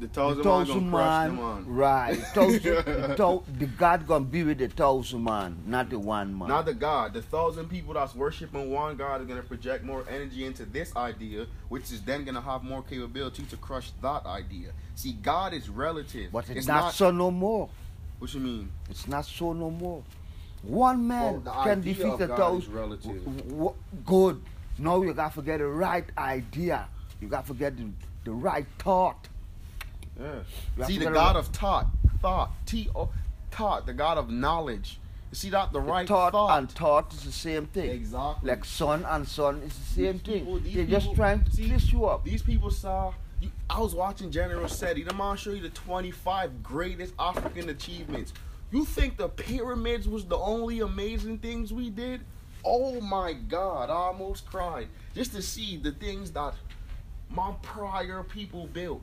the 0.00 0.06
the 0.06 0.12
thousand 0.12 0.44
man 0.44 0.66
thousand 0.66 0.90
crush 0.90 1.30
man, 1.30 1.38
on. 1.38 1.66
right? 1.66 2.14
The, 2.16 2.22
thousand, 2.22 2.62
the, 3.16 3.42
the 3.58 3.66
God 3.66 4.06
gonna 4.06 4.24
be 4.24 4.44
with 4.44 4.58
the 4.58 4.68
thousand 4.68 5.24
man, 5.24 5.58
not 5.66 5.90
the 5.90 5.98
one 5.98 6.36
man. 6.38 6.48
Not 6.48 6.66
the 6.66 6.74
God. 6.74 7.14
The 7.14 7.22
thousand 7.22 7.68
people 7.68 7.94
that's 7.94 8.14
worshiping 8.14 8.70
one 8.70 8.96
God 8.96 9.20
are 9.20 9.24
gonna 9.24 9.42
project 9.42 9.84
more 9.84 10.04
energy 10.08 10.44
into 10.44 10.64
this 10.64 10.94
idea, 10.96 11.46
which 11.68 11.90
is 11.92 12.02
then 12.02 12.24
gonna 12.24 12.40
have 12.40 12.62
more 12.62 12.82
capability 12.82 13.42
to 13.44 13.56
crush 13.56 13.90
that 14.02 14.24
idea. 14.26 14.68
See, 14.94 15.12
God 15.12 15.52
is 15.52 15.68
relative. 15.68 16.30
but 16.32 16.48
it's, 16.48 16.58
it's 16.58 16.66
not, 16.66 16.80
not. 16.80 16.94
so 16.94 17.10
no 17.10 17.30
more. 17.30 17.68
what 18.18 18.32
you 18.32 18.40
mean? 18.40 18.70
It's 18.90 19.08
not 19.08 19.24
so 19.24 19.52
no 19.52 19.70
more. 19.70 20.02
One 20.62 21.06
man 21.06 21.44
Well, 21.44 21.62
can 21.64 21.80
defeat 21.80 22.20
a 22.20 22.28
thousand. 22.28 22.72
W- 23.48 23.74
good. 24.04 24.40
No, 24.78 25.02
you 25.02 25.12
got 25.14 25.28
to 25.28 25.34
forget 25.34 25.58
the 25.58 25.66
right 25.66 26.04
idea. 26.16 26.88
You 27.20 27.28
got 27.28 27.42
to 27.42 27.46
forget 27.48 27.76
the, 27.76 27.86
the 28.24 28.32
right 28.32 28.66
thought. 28.78 29.28
Yeah. 30.18 30.86
See, 30.86 30.98
the 30.98 31.10
God 31.10 31.36
of 31.36 31.46
thought, 31.48 31.86
thought, 32.20 32.50
T 32.66 32.88
O, 32.94 33.08
thought, 33.50 33.86
the 33.86 33.92
God 33.92 34.18
of 34.18 34.30
knowledge. 34.30 34.98
You 35.30 35.36
see 35.36 35.50
that 35.50 35.72
the 35.72 35.80
The 35.80 35.86
right 35.86 36.08
thought, 36.08 36.32
thought. 36.32 36.58
and 36.58 36.70
thought 36.70 37.12
is 37.12 37.22
the 37.24 37.32
same 37.32 37.66
thing. 37.66 37.90
Exactly. 37.90 38.48
Like 38.50 38.64
son 38.64 39.04
and 39.08 39.28
son 39.28 39.62
is 39.62 39.74
the 39.78 39.84
same 39.84 40.12
These 40.12 40.22
thing. 40.22 40.38
people- 40.40 40.58
They're 40.60 40.86
just 40.86 41.04
people- 41.06 41.16
trying 41.16 41.44
to 41.44 41.50
see, 41.52 41.68
twist 41.68 41.92
you 41.92 42.06
up. 42.06 42.24
These 42.24 42.42
people 42.42 42.70
saw. 42.70 43.12
You, 43.40 43.50
I 43.70 43.78
was 43.80 43.94
watching 43.94 44.30
General 44.32 44.68
Seti. 44.68 45.02
The 45.04 45.14
man 45.14 45.36
show 45.36 45.50
you 45.50 45.60
the 45.62 45.68
25 45.68 46.62
greatest 46.62 47.14
African 47.18 47.68
achievements. 47.68 48.32
You 48.70 48.84
think 48.84 49.16
the 49.16 49.28
pyramids 49.28 50.06
was 50.08 50.24
the 50.24 50.36
only 50.36 50.80
amazing 50.80 51.38
things 51.38 51.72
we 51.72 51.90
did? 51.90 52.20
Oh 52.64 53.00
my 53.00 53.32
God! 53.32 53.88
I 53.88 53.94
almost 53.94 54.46
cried 54.46 54.88
just 55.14 55.32
to 55.32 55.42
see 55.42 55.76
the 55.76 55.92
things 55.92 56.32
that 56.32 56.54
my 57.30 57.52
prior 57.62 58.22
people 58.22 58.66
built. 58.66 59.02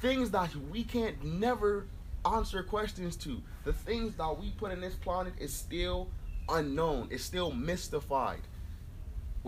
Things 0.00 0.30
that 0.30 0.54
we 0.70 0.84
can't 0.84 1.22
never 1.24 1.86
answer 2.24 2.62
questions 2.62 3.16
to. 3.16 3.42
The 3.64 3.72
things 3.72 4.14
that 4.16 4.38
we 4.38 4.50
put 4.50 4.70
in 4.70 4.80
this 4.80 4.94
planet 4.94 5.32
is 5.38 5.52
still 5.52 6.08
unknown. 6.48 7.08
It's 7.10 7.24
still 7.24 7.50
mystified 7.50 8.42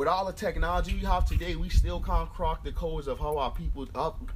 with 0.00 0.08
all 0.08 0.24
the 0.24 0.32
technology 0.32 0.94
we 0.94 1.00
have 1.00 1.26
today, 1.26 1.56
we 1.56 1.68
still 1.68 2.00
can't 2.00 2.32
crack 2.32 2.62
the 2.64 2.72
codes 2.72 3.06
of 3.06 3.18
how 3.18 3.36
our 3.36 3.50
people, 3.50 3.86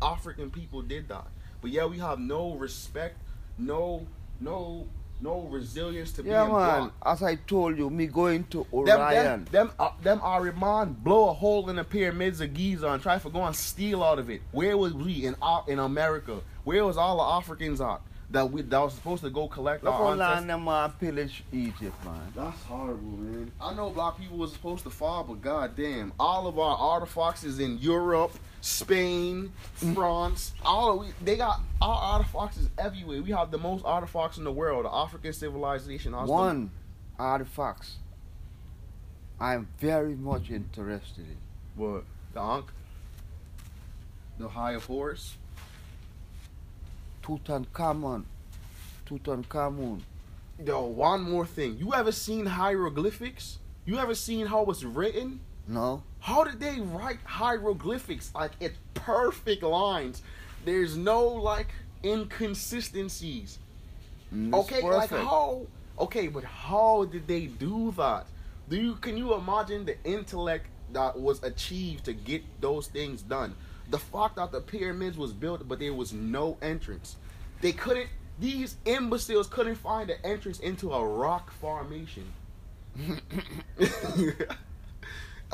African 0.03 0.51
people, 0.51 0.83
did 0.83 1.09
that. 1.09 1.27
But 1.63 1.71
yeah, 1.71 1.87
we 1.87 1.99
have 2.01 2.19
no 2.19 2.55
respect, 2.55 3.17
no, 3.57 4.07
no, 4.41 4.87
no 5.21 5.41
resilience 5.51 6.13
to 6.13 6.23
Yeah, 6.23 6.45
being 6.45 6.57
man. 6.57 6.79
blocked. 6.81 6.95
As 7.07 7.23
I 7.23 7.37
told 7.37 7.79
you, 7.79 7.89
me 7.91 8.07
going 8.07 8.45
to 8.45 8.67
Them, 8.73 9.01
Orion. 9.01 9.25
them, 9.25 9.47
them, 9.51 9.71
uh, 9.79 9.91
them 10.03 10.21
Ariman 10.21 10.97
blow 11.03 11.31
a 11.31 11.33
hole 11.33 11.71
in 11.71 11.77
the 11.77 11.85
pyramids 11.85 12.41
of 12.41 12.53
Giza 12.55 12.89
and 12.89 13.03
try 13.03 13.19
to 13.19 13.31
go 13.31 13.43
and 13.45 13.55
steal 13.57 14.03
out 14.03 14.19
of 14.19 14.29
it. 14.31 14.43
Where 14.53 14.77
was 14.77 14.93
we 14.93 15.25
in 15.27 15.37
Af- 15.43 15.69
in 15.69 15.79
America? 15.79 16.41
Where 16.65 16.85
was 16.85 16.97
all 16.97 17.17
the 17.19 17.23
Africans 17.23 17.81
at 17.81 18.01
that 18.31 18.51
we 18.51 18.63
that 18.63 18.79
was 18.81 18.95
supposed 18.95 19.23
to 19.23 19.31
go 19.31 19.47
collect 19.49 19.85
Look 19.85 19.95
our 19.95 19.99
how 20.01 20.13
ancestors? 20.13 20.47
them 20.47 20.65
man 20.65 20.91
pillage 20.99 21.45
Egypt, 21.53 22.05
man. 22.05 22.21
That's 22.35 22.63
horrible, 22.65 23.03
man. 23.19 23.53
I 23.61 23.75
know 23.75 23.91
black 23.91 24.19
people 24.19 24.39
was 24.39 24.53
supposed 24.53 24.83
to 24.85 24.91
fall, 24.91 25.25
but 25.25 25.41
goddamn, 25.43 26.13
all 26.19 26.47
of 26.47 26.59
our 26.59 26.77
artifacts 26.77 27.45
is 27.45 27.59
in 27.61 27.79
Europe, 27.79 28.33
Spain, 28.61 29.53
France. 29.95 30.53
All 30.65 30.93
of 30.93 30.99
we, 31.01 31.13
they 31.23 31.37
got 31.37 31.61
our 31.83 31.97
artifacts 32.15 32.57
is 32.57 32.69
everywhere. 32.79 33.23
We 33.23 33.31
have 33.33 33.51
the 33.51 33.59
most 33.59 33.85
artifacts 33.85 34.39
in 34.39 34.45
the 34.45 34.53
world. 34.53 34.85
The 34.87 34.93
African 34.95 35.33
civilization. 35.33 36.13
has 36.15 36.27
the- 36.27 36.33
One 36.33 36.71
artifacts 37.19 37.97
I'm 39.41 39.69
very 39.79 40.15
much 40.15 40.51
interested 40.51 41.27
in. 41.27 41.37
what? 41.77 42.05
The 42.33 42.41
Ankh, 42.41 42.67
the 44.39 44.49
Eye 44.49 44.73
of 44.73 44.85
Horus. 44.87 45.37
Tutankhamun. 47.25 48.25
Tutankhamun. 49.07 50.01
Yo, 50.65 50.83
one 50.85 51.23
more 51.23 51.47
thing. 51.47 51.77
You 51.79 51.95
ever 51.95 52.13
seen 52.13 52.47
hieroglyphics? 52.47 53.59
You 53.87 53.99
ever 53.99 54.15
seen 54.15 54.47
how 54.47 54.65
it's 54.67 54.85
written? 54.85 55.41
No? 55.67 56.03
How 56.21 56.45
did 56.45 56.61
they 56.61 56.81
write 56.81 57.19
hieroglyphics? 57.25 58.31
Like 58.35 58.53
it's 58.61 58.79
perfect 58.93 59.63
lines. 59.63 60.23
There's 60.65 60.97
no 60.97 61.25
like 61.25 61.69
inconsistencies. 62.05 63.59
Mm, 64.33 64.49
it's 64.49 64.73
Okay, 64.73 64.83
like 64.83 65.11
how? 65.11 65.67
Okay, 65.99 66.29
but 66.29 66.45
how 66.45 67.07
did 67.07 67.27
they 67.27 67.47
do 67.47 67.93
that? 67.97 68.27
Do 68.69 68.77
you 68.77 68.95
can 68.97 69.17
you 69.17 69.35
imagine 69.35 69.87
the 69.87 69.97
intellect 70.05 70.67
that 70.93 71.19
was 71.19 71.43
achieved 71.43 72.05
to 72.05 72.13
get 72.13 72.43
those 72.61 72.87
things 72.89 73.23
done? 73.23 73.55
The 73.91 73.99
fact 73.99 74.37
that 74.37 74.51
the 74.53 74.61
pyramids 74.61 75.17
was 75.19 75.33
built, 75.33 75.67
but 75.69 75.79
there 75.79 75.93
was 75.93 76.13
no 76.13 76.57
entrance. 76.63 77.17
They 77.61 77.73
couldn't. 77.73 78.09
These 78.41 78.77
imbeciles 78.85 79.47
couldn't 79.47 79.77
find 79.77 80.11
an 80.11 80.17
entrance 80.25 80.59
into 80.61 80.93
a 80.93 81.07
rock 81.07 81.53
formation. 81.53 82.33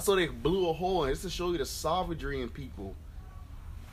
so 0.01 0.17
they 0.17 0.27
blew 0.27 0.69
a 0.71 0.73
hole, 0.73 1.05
and 1.05 1.13
it's 1.13 1.23
to 1.23 1.31
show 1.31 1.53
you 1.53 1.59
the 1.59 1.67
savagery 1.67 2.41
in 2.41 2.49
people. 2.49 2.95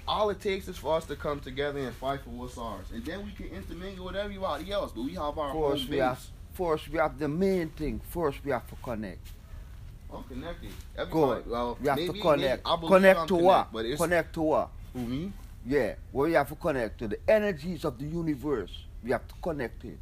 All 0.08 0.30
it 0.30 0.40
takes 0.40 0.68
is 0.70 0.78
for 0.78 0.96
us 0.96 1.06
to 1.08 1.16
come 1.18 1.40
together 1.42 1.80
and 1.80 1.94
fight 1.94 2.22
for 2.22 2.30
what's 2.30 2.58
ours, 2.58 2.86
and 2.94 3.04
then 3.04 3.26
we 3.26 3.32
can 3.32 3.48
intermingle 3.56 4.06
with 4.06 4.16
everybody 4.16 4.72
else. 4.72 4.92
But 4.96 5.02
we 5.04 5.16
have 5.16 5.38
our 5.38 5.54
First 5.54 5.84
own 5.84 5.90
we 5.90 5.98
base. 5.98 6.02
have 6.02 6.26
first 6.54 6.88
we 6.90 6.98
have 6.98 7.20
the 7.20 7.28
main 7.28 7.70
thing. 7.70 8.00
First 8.10 8.38
we 8.46 8.52
have 8.52 8.68
to 8.70 8.76
connect. 8.82 9.28
I'm 10.14 10.24
connected. 10.24 10.70
Everybody, 10.98 11.42
Good. 11.44 11.52
well, 11.52 11.78
We 11.82 11.88
have 11.88 11.98
maybe, 11.98 12.14
to 12.14 12.22
connect. 12.22 12.40
Maybe, 12.40 12.62
I 12.66 12.76
believe 12.76 12.92
connect 12.94 13.28
to 13.28 13.36
what? 13.36 13.74
But 13.74 13.86
it's 13.86 14.02
Connect 14.02 14.34
to 14.34 14.42
what? 14.42 14.70
who 14.94 15.00
me. 15.00 15.34
Yeah. 15.66 15.96
Well, 16.12 16.28
we 16.28 16.34
have 16.34 16.48
to 16.50 16.56
connect 16.56 16.98
to 17.00 17.08
the 17.10 17.20
energies 17.30 17.84
of 17.84 17.98
the 18.00 18.06
universe. 18.06 18.72
We 19.04 19.12
have 19.12 19.28
to 19.28 19.36
connect 19.42 19.84
it. 19.84 20.00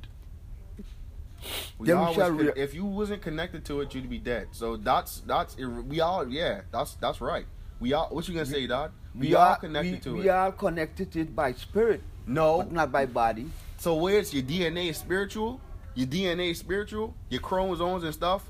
We 1.78 1.88
Then 1.88 2.00
we 2.00 2.06
always 2.06 2.30
rea- 2.32 2.54
if 2.56 2.74
you 2.74 2.86
wasn't 2.86 3.22
connected 3.22 3.65
to 3.65 3.82
it, 3.82 3.94
you'd 3.94 4.10
be 4.10 4.18
dead. 4.18 4.48
So 4.52 4.78
that's 4.78 5.20
that's 5.28 5.56
we 5.58 6.00
all 6.00 6.28
yeah. 6.28 6.62
That's 6.72 6.94
that's 6.96 7.22
right. 7.22 7.46
We 7.80 7.94
all. 7.94 8.08
What 8.08 8.28
you 8.28 8.34
gonna 8.34 8.46
say, 8.46 8.65
Dad? 8.65 8.91
We, 9.13 9.36
all 9.36 9.56
connected 9.56 9.91
we, 9.91 10.00
to 10.00 10.13
we 10.13 10.20
it. 10.20 10.24
We 10.24 10.30
are 10.30 10.52
connected 10.52 11.12
to 11.13 11.22
it 11.22 11.36
by 11.36 11.54
spirit, 11.54 12.02
no. 12.26 12.62
not 12.63 12.91
by 12.91 13.06
body. 13.06 13.50
So 13.78 13.96
where's 13.96 14.34
your 14.34 14.44
DNA 14.44 14.89
is 14.89 14.98
spiritual? 14.98 15.62
Your 15.94 16.08
DNA 16.08 16.52
is 16.52 16.60
spiritual. 16.60 17.13
Your 17.30 17.41
chromosomes 17.41 18.04
and 18.04 18.13
stuff. 18.13 18.44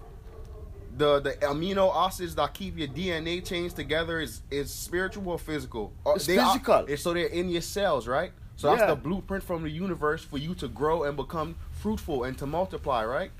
The 0.97 1.19
the 1.19 1.31
amino 1.45 1.93
acids 1.93 2.36
that 2.36 2.53
keep 2.53 2.77
your 2.77 2.88
DNA 2.88 3.45
chains 3.45 3.73
together 3.73 4.19
is 4.19 4.41
is 4.49 4.73
spiritual 4.73 5.29
or 5.29 5.39
physical? 5.39 5.91
Uh, 6.05 6.12
it's 6.12 6.25
they 6.25 6.38
physical. 6.38 6.79
it's- 6.84 7.01
so 7.01 7.13
they're 7.13 7.27
in 7.27 7.49
your 7.49 7.62
cells, 7.62 8.08
right? 8.08 8.31
So 8.55 8.69
that's 8.69 8.81
Yeah. 8.81 8.88
the 8.88 8.95
blueprint 8.95 9.43
from 9.43 9.63
the 9.63 9.69
universe 9.69 10.23
for 10.23 10.38
you 10.38 10.55
to 10.55 10.69
grow 10.69 11.03
and 11.03 11.17
become 11.17 11.55
fruitful 11.71 12.23
and 12.23 12.38
to 12.38 12.45
multiply, 12.45 13.03
right? 13.03 13.31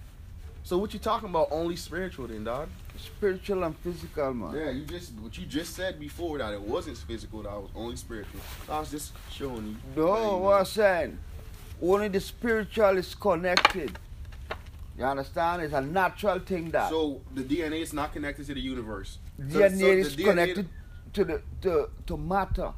So 0.64 0.78
what 0.78 0.94
you 0.94 1.00
talking 1.00 1.30
about? 1.30 1.48
Only 1.52 1.76
spiritual, 1.78 2.28
then, 2.28 2.44
dog? 2.44 2.68
Spiritual 2.98 3.64
and 3.64 3.78
physical, 3.78 4.34
man. 4.34 4.54
Yeah, 4.56 4.72
you 4.72 4.84
just 4.84 5.14
what 5.14 5.38
you 5.38 5.46
just 5.46 5.76
said 5.76 6.00
before 6.00 6.38
that 6.40 6.52
it 6.54 6.62
wasn't 6.62 6.98
physical, 6.98 7.44
that 7.44 7.54
it 7.54 7.62
was 7.62 7.72
only 7.76 7.96
spiritual. 7.96 8.42
I 8.70 8.80
was 8.80 8.92
just 8.92 9.14
showing 9.32 9.68
you. 9.68 9.76
No, 9.96 10.38
what 10.38 10.60
I'm 10.60 10.66
saying, 10.66 11.20
only 11.82 12.10
the 12.10 12.20
spiritual 12.20 12.98
is 12.98 13.16
connected. 13.16 13.98
You 14.98 15.04
understand? 15.04 15.62
It's 15.62 15.74
a 15.74 15.82
natural 15.82 16.40
thing 16.40 16.72
that 16.72 16.90
So 16.90 17.22
the 17.34 17.44
DNA 17.44 17.82
is 17.82 17.92
not 17.92 18.14
connected 18.14 18.46
to 18.48 18.54
the 18.54 18.62
universe. 18.62 19.20
DNA 19.40 19.72
so 19.72 19.86
the 19.86 19.92
is 19.92 20.16
DNA 20.16 20.24
connected 20.24 20.70
to 21.14 21.26
the 21.26 21.42
to, 21.62 21.90
to 22.08 22.18
matter. 22.18 22.74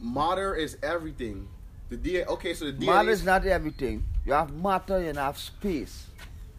Matter 0.00 0.54
is 0.56 0.76
everything. 0.82 1.48
The 1.90 1.96
DNA. 1.96 2.26
Okay, 2.26 2.54
so 2.54 2.64
the 2.66 2.72
DNA 2.72 2.86
Matter 2.86 3.10
is 3.10 3.20
is 3.20 3.26
not 3.26 3.46
everything. 3.46 4.04
You 4.26 4.32
have 4.32 4.52
matter 4.52 4.96
and 4.96 5.14
you 5.14 5.20
have 5.20 5.38
space. 5.38 6.06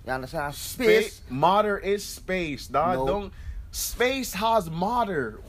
You 0.06 0.14
understand? 0.14 0.56
Space. 0.56 1.14
space. 1.14 1.22
Matter 1.30 1.78
is 1.78 2.06
space. 2.06 2.68
Dog. 2.68 3.00
No. 3.00 3.08
Don't. 3.08 3.34
Space 3.72 4.34
has 4.34 4.70
matter. 4.72 5.42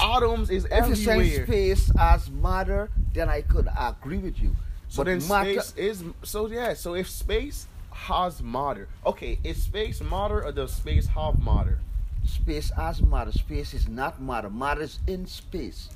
Atoms 0.00 0.48
is 0.48 0.66
If 0.70 0.88
you 0.88 0.94
say 0.94 1.12
everywhere. 1.12 1.46
space 1.46 1.90
as 1.98 2.30
matter, 2.30 2.88
then 3.12 3.28
I 3.28 3.42
could 3.42 3.68
agree 3.78 4.18
with 4.18 4.40
you. 4.40 4.56
So 4.88 5.04
but 5.04 5.10
then 5.10 5.28
matter, 5.28 5.60
space 5.60 5.74
is 5.76 6.04
so 6.22 6.46
yeah. 6.46 6.72
So 6.72 6.94
if 6.94 7.10
space 7.10 7.66
has 8.06 8.42
matter, 8.42 8.88
okay, 9.04 9.38
is 9.44 9.62
space 9.62 10.00
matter 10.00 10.44
or 10.44 10.52
does 10.52 10.72
space 10.72 11.06
have 11.06 11.42
matter? 11.42 11.78
space 12.28 12.70
as 12.76 13.02
matter. 13.02 13.32
Space 13.32 13.74
is 13.74 13.88
not 13.88 14.20
matter. 14.20 14.50
Matter 14.50 14.82
is 14.82 14.98
in 15.06 15.26
space. 15.26 15.88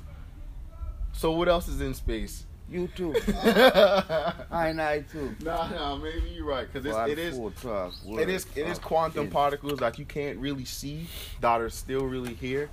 So 1.13 1.31
what 1.31 1.47
else 1.47 1.67
is 1.67 1.79
in 1.81 1.93
space? 1.93 2.45
You 2.69 2.87
too. 2.95 3.13
I 3.27 4.69
and 4.69 4.81
I 4.81 5.01
too. 5.01 5.35
nah, 5.43 5.67
nah, 5.69 5.95
maybe 5.95 6.29
you're 6.29 6.45
right 6.45 6.67
because 6.71 6.85
it 6.85 7.19
is 7.19 7.37
it 7.37 8.29
is 8.29 8.47
it 8.55 8.67
is 8.67 8.79
quantum 8.79 9.29
particles 9.29 9.79
that 9.79 9.99
you 9.99 10.05
can't 10.05 10.39
really 10.39 10.65
see 10.65 11.07
that 11.41 11.61
are 11.61 11.69
still 11.69 12.05
really 12.05 12.33
here. 12.33 12.69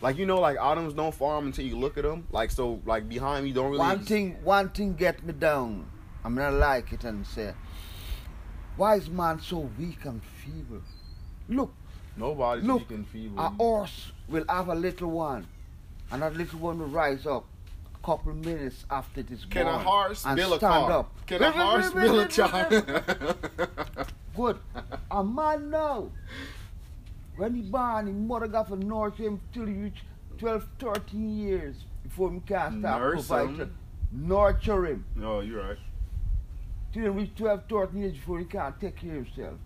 Like 0.00 0.16
you 0.16 0.26
know, 0.26 0.40
like 0.40 0.56
atoms 0.58 0.94
don't 0.94 1.14
form 1.14 1.46
until 1.46 1.66
you 1.66 1.76
look 1.76 1.98
at 1.98 2.04
them. 2.04 2.26
Like 2.30 2.50
so, 2.50 2.80
like 2.86 3.08
behind 3.08 3.44
me 3.44 3.52
don't 3.52 3.66
really. 3.66 3.78
One 3.78 4.04
thing, 4.04 4.36
one 4.42 4.70
thing 4.70 4.94
get 4.94 5.22
me 5.24 5.32
down. 5.32 5.86
I'm 6.24 6.34
gonna 6.36 6.56
like 6.56 6.92
it 6.92 7.04
and 7.04 7.26
say, 7.26 7.52
why 8.76 8.96
is 8.96 9.08
man 9.10 9.40
so 9.40 9.68
weak 9.78 10.04
and 10.04 10.20
feeble? 10.44 10.82
Look, 11.48 11.72
Nobody's 12.16 12.64
Look, 12.64 12.80
weak 12.80 12.90
and 12.90 13.06
feeble. 13.08 13.38
a 13.42 13.48
horse 13.50 14.12
will 14.28 14.44
have 14.48 14.68
a 14.68 14.74
little 14.74 15.10
one, 15.10 15.46
and 16.10 16.22
that 16.22 16.34
little 16.36 16.58
one 16.58 16.78
will 16.78 16.86
rise 16.86 17.26
up 17.26 17.44
a 17.94 18.04
couple 18.06 18.32
minutes 18.34 18.84
after 18.90 19.20
it 19.20 19.30
is 19.30 19.44
Can 19.46 19.64
born 19.64 19.76
a 19.76 19.78
horse 19.78 20.24
and 20.26 20.36
build 20.36 20.52
a 20.54 20.56
stand 20.56 20.72
car? 20.86 20.92
up. 20.92 21.26
Can 21.26 21.42
a 21.42 21.50
horse 21.50 21.90
build 21.94 22.18
a 22.18 22.28
child? 22.28 22.84
Good. 24.36 24.58
A 25.10 25.22
man 25.24 25.70
now, 25.70 26.10
when 27.36 27.54
he 27.54 27.62
born, 27.62 28.06
his 28.06 28.16
mother 28.16 28.46
got 28.46 28.68
to 28.68 28.76
nurse 28.76 29.16
him 29.16 29.40
till 29.52 29.66
he 29.66 29.74
reach 29.74 30.02
12, 30.38 30.66
13 30.78 31.36
years 31.38 31.76
before 32.02 32.30
he 32.32 32.40
can 32.40 32.80
start 32.80 33.50
him? 33.56 33.74
Nurture 34.12 34.84
him. 34.86 35.04
no, 35.16 35.40
you're 35.40 35.62
right. 35.66 35.78
Till 36.92 37.02
he 37.02 37.08
reach 37.08 37.34
12, 37.36 37.62
13 37.68 37.98
years 38.00 38.12
before 38.12 38.40
you 38.40 38.46
can't 38.46 38.78
take 38.80 38.96
care 38.96 39.16
of 39.18 39.28
yourself. 39.28 39.58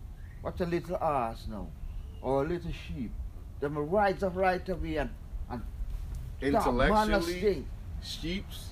What's 0.43 0.61
a 0.61 0.67
little 0.67 0.97
ass 0.97 1.47
now? 1.51 1.69
Or 2.23 2.45
a 2.45 2.49
little 2.49 2.71
sheep. 2.71 3.11
Them 3.61 3.77
rise 3.79 4.23
up 4.23 4.37
right 4.37 4.67
away 4.69 4.97
and, 4.97 5.11
and 5.51 5.62
Intellectually, 6.41 7.65
sheeps 8.03 8.69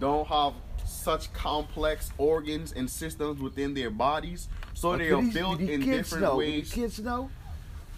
don't 0.00 0.26
have 0.26 0.54
such 0.84 1.32
complex 1.32 2.10
organs 2.18 2.72
and 2.72 2.88
systems 2.88 3.40
within 3.40 3.74
their 3.74 3.90
bodies, 3.90 4.48
so 4.74 4.92
But 4.92 4.98
they 4.98 5.10
are 5.10 5.20
these- 5.22 5.34
built 5.34 5.58
the 5.58 5.72
in 5.72 5.80
different 5.80 6.24
now, 6.24 6.36
ways. 6.38 6.70
The 6.70 6.74
kids 6.74 6.98
now, 7.00 7.30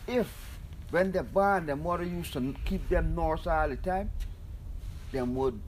if 0.08 0.58
when 0.90 1.12
they're 1.12 1.22
born, 1.22 1.66
their 1.66 1.76
mother 1.76 2.04
used 2.04 2.32
to 2.32 2.54
keep 2.64 2.88
them 2.88 3.14
north 3.14 3.46
all 3.46 3.68
the 3.68 3.76
time, 3.76 4.10
them 5.12 5.34
would, 5.36 5.60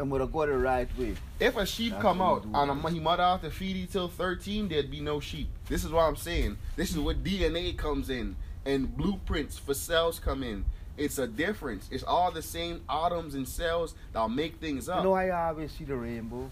them 0.00 0.08
would 0.10 0.22
have 0.22 0.32
got 0.32 0.46
the 0.46 0.56
right 0.56 0.88
way. 0.98 1.14
If 1.38 1.56
a 1.56 1.66
sheep 1.66 1.92
That's 1.92 2.02
come 2.02 2.22
out 2.22 2.44
and 2.44 2.84
a, 2.84 2.90
he 2.90 2.98
mother 2.98 3.22
have 3.22 3.42
to 3.42 3.50
feed 3.50 3.76
it 3.76 3.92
till 3.92 4.08
13, 4.08 4.68
there'd 4.68 4.90
be 4.90 5.00
no 5.00 5.20
sheep. 5.20 5.48
This 5.68 5.84
is 5.84 5.92
what 5.92 6.02
I'm 6.02 6.16
saying. 6.16 6.56
This 6.74 6.90
is 6.90 6.98
what 6.98 7.22
DNA 7.22 7.76
comes 7.76 8.08
in 8.08 8.34
and 8.64 8.96
blueprints 8.96 9.58
for 9.58 9.74
cells 9.74 10.18
come 10.18 10.42
in. 10.42 10.64
It's 10.96 11.18
a 11.18 11.26
difference. 11.26 11.88
It's 11.92 12.02
all 12.02 12.30
the 12.30 12.42
same 12.42 12.80
atoms 12.88 13.34
and 13.34 13.46
cells 13.46 13.94
that'll 14.12 14.30
make 14.30 14.56
things 14.56 14.88
up. 14.88 14.98
You 14.98 15.04
know, 15.04 15.14
I 15.14 15.48
always 15.48 15.70
see 15.72 15.84
the 15.84 15.96
rainbow. 15.96 16.50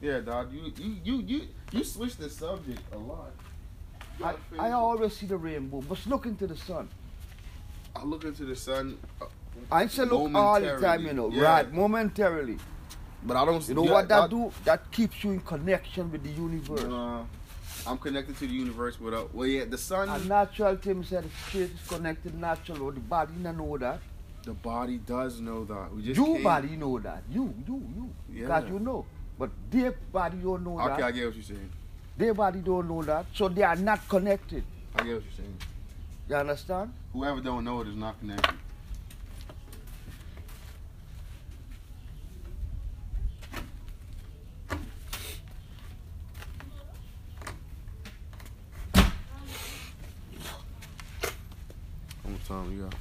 yeah, 0.00 0.20
dog. 0.20 0.52
You 0.52 0.72
you 0.76 0.96
you 1.04 1.22
you 1.22 1.48
you 1.72 1.84
switch 1.84 2.16
the 2.16 2.30
subject 2.30 2.80
a 2.92 2.98
lot. 2.98 3.32
I, 4.22 4.34
I 4.58 4.70
always 4.72 5.16
see 5.16 5.26
the 5.26 5.36
rainbow, 5.36 5.80
but 5.80 6.04
look 6.06 6.26
into 6.26 6.46
the 6.46 6.56
sun. 6.56 6.88
I 7.94 8.04
look 8.04 8.24
into 8.24 8.44
the 8.44 8.56
sun. 8.56 8.98
Uh, 9.20 9.26
uh, 9.70 9.74
I 9.74 9.86
say 9.86 10.04
look 10.04 10.34
all 10.34 10.60
the 10.60 10.76
time, 10.80 11.04
you 11.04 11.12
know, 11.12 11.30
yeah. 11.30 11.42
right, 11.42 11.72
momentarily. 11.72 12.58
But 13.24 13.36
I 13.36 13.44
don't. 13.44 13.66
You 13.68 13.74
know 13.74 13.84
yeah, 13.84 13.92
what 13.92 14.08
that 14.08 14.30
do? 14.30 14.52
That 14.64 14.90
keeps 14.92 15.22
you 15.24 15.32
in 15.32 15.40
connection 15.40 16.10
with 16.12 16.22
the 16.22 16.30
universe. 16.30 16.82
Uh, 16.84 17.24
I'm 17.86 17.98
connected 17.98 18.36
to 18.38 18.46
the 18.46 18.52
universe 18.54 19.00
without. 19.00 19.34
Well, 19.34 19.46
yeah, 19.46 19.64
the 19.64 19.78
sun. 19.78 20.08
A 20.08 20.18
natural 20.24 20.76
thing 20.76 21.02
said 21.04 21.24
the 21.24 21.30
spirit 21.48 21.70
is 21.74 21.88
connected 21.88 22.34
natural, 22.38 22.82
or 22.82 22.92
the 22.92 23.00
body 23.00 23.32
don't 23.42 23.56
know 23.58 23.76
that. 23.78 24.00
the 24.44 24.54
body 24.54 24.98
does 24.98 25.40
know 25.40 25.64
that. 25.64 25.94
We 25.94 26.02
just 26.02 26.16
You 26.18 26.24
can't- 26.26 26.44
body 26.44 26.76
know 26.76 26.98
that. 27.00 27.22
You, 27.30 27.52
you, 27.66 27.82
you. 27.96 28.14
Yeah. 28.32 28.64
You 28.66 28.78
know. 28.78 29.04
But 29.38 29.50
their 29.70 29.92
body 30.12 30.38
don't 30.38 30.64
know 30.64 30.78
that. 30.78 30.92
Okay, 30.92 31.02
I 31.02 31.10
get 31.10 31.26
what 31.26 31.34
you're 31.34 31.44
saying. 31.44 31.70
Their 32.16 32.34
body 32.34 32.60
don't 32.60 32.88
know 32.88 33.02
that. 33.02 33.26
So 33.34 33.48
they 33.48 33.62
are 33.62 33.76
not 33.76 34.08
connected. 34.08 34.64
I 34.94 35.02
get 35.02 35.14
what 35.16 35.22
you're 35.24 35.32
saying. 35.36 35.56
You 36.28 36.36
understand? 36.36 36.92
Whoever 37.12 37.40
don't 37.40 37.64
know 37.64 37.80
it 37.82 37.88
is 37.88 37.96
not 37.96 38.18
connected. 38.20 38.54
How 52.22 52.30
much 52.30 52.44
time 52.46 52.70
we 52.70 52.76
got? 52.82 52.94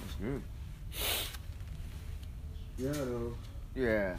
That's 0.00 0.14
good. 0.20 0.42
Yeah, 2.78 2.92
though. 2.92 3.34
Yeah. 3.74 4.16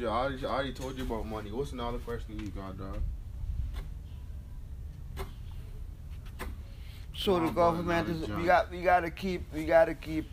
Told 0.00 0.12
you, 0.12 0.16
I 0.16 0.22
already, 0.22 0.46
I 0.46 0.48
already 0.48 0.72
told 0.72 0.96
you 0.96 1.04
about 1.04 1.26
money. 1.26 1.52
What's 1.52 1.72
another 1.72 1.98
question 1.98 2.38
you 2.40 2.48
got, 2.48 2.78
dog? 2.78 3.02
So 7.14 7.38
the 7.38 7.50
government 7.50 8.08
is 8.08 8.28
we 8.30 8.44
got 8.44 8.70
we 8.70 8.80
gotta 8.80 9.10
keep 9.10 9.42
we 9.52 9.66
gotta 9.66 9.94
keep 9.94 10.26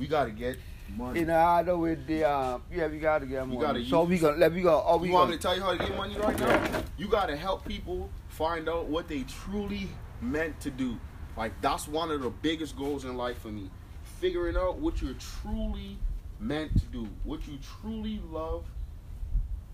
We 0.00 0.08
gotta 0.08 0.32
get 0.32 0.58
money. 0.96 1.20
in 1.20 1.30
order 1.30 1.76
with 1.76 2.08
the 2.08 2.24
uh 2.24 2.58
yeah 2.72 2.88
we 2.88 2.98
gotta 2.98 3.24
get 3.24 3.46
money. 3.46 3.60
gotta 3.60 3.86
so 3.86 4.02
we 4.02 4.18
gonna 4.18 4.36
let 4.36 4.52
we 4.52 4.62
go 4.62 4.82
oh 4.84 4.96
we 4.96 5.08
you 5.08 5.14
want 5.14 5.26
gonna 5.26 5.30
me 5.30 5.36
to 5.36 5.42
tell 5.42 5.54
you 5.56 5.62
how 5.62 5.72
to 5.72 5.78
get 5.78 5.96
money 5.96 6.16
right 6.18 6.36
now? 6.40 6.82
You 6.98 7.06
gotta 7.06 7.36
help 7.36 7.64
people 7.64 8.10
find 8.30 8.68
out 8.68 8.86
what 8.86 9.06
they 9.06 9.22
truly 9.22 9.88
meant 10.20 10.58
to 10.60 10.70
do. 10.70 10.98
Like 11.36 11.52
that's 11.60 11.86
one 11.86 12.10
of 12.10 12.20
the 12.20 12.30
biggest 12.30 12.76
goals 12.76 13.04
in 13.04 13.16
life 13.16 13.38
for 13.38 13.48
me. 13.48 13.70
Figuring 14.18 14.56
out 14.56 14.78
what 14.78 15.00
you're 15.00 15.14
truly 15.40 15.98
meant 16.42 16.78
to 16.78 16.84
do, 16.86 17.08
what 17.24 17.46
you 17.46 17.58
truly 17.80 18.20
love, 18.30 18.64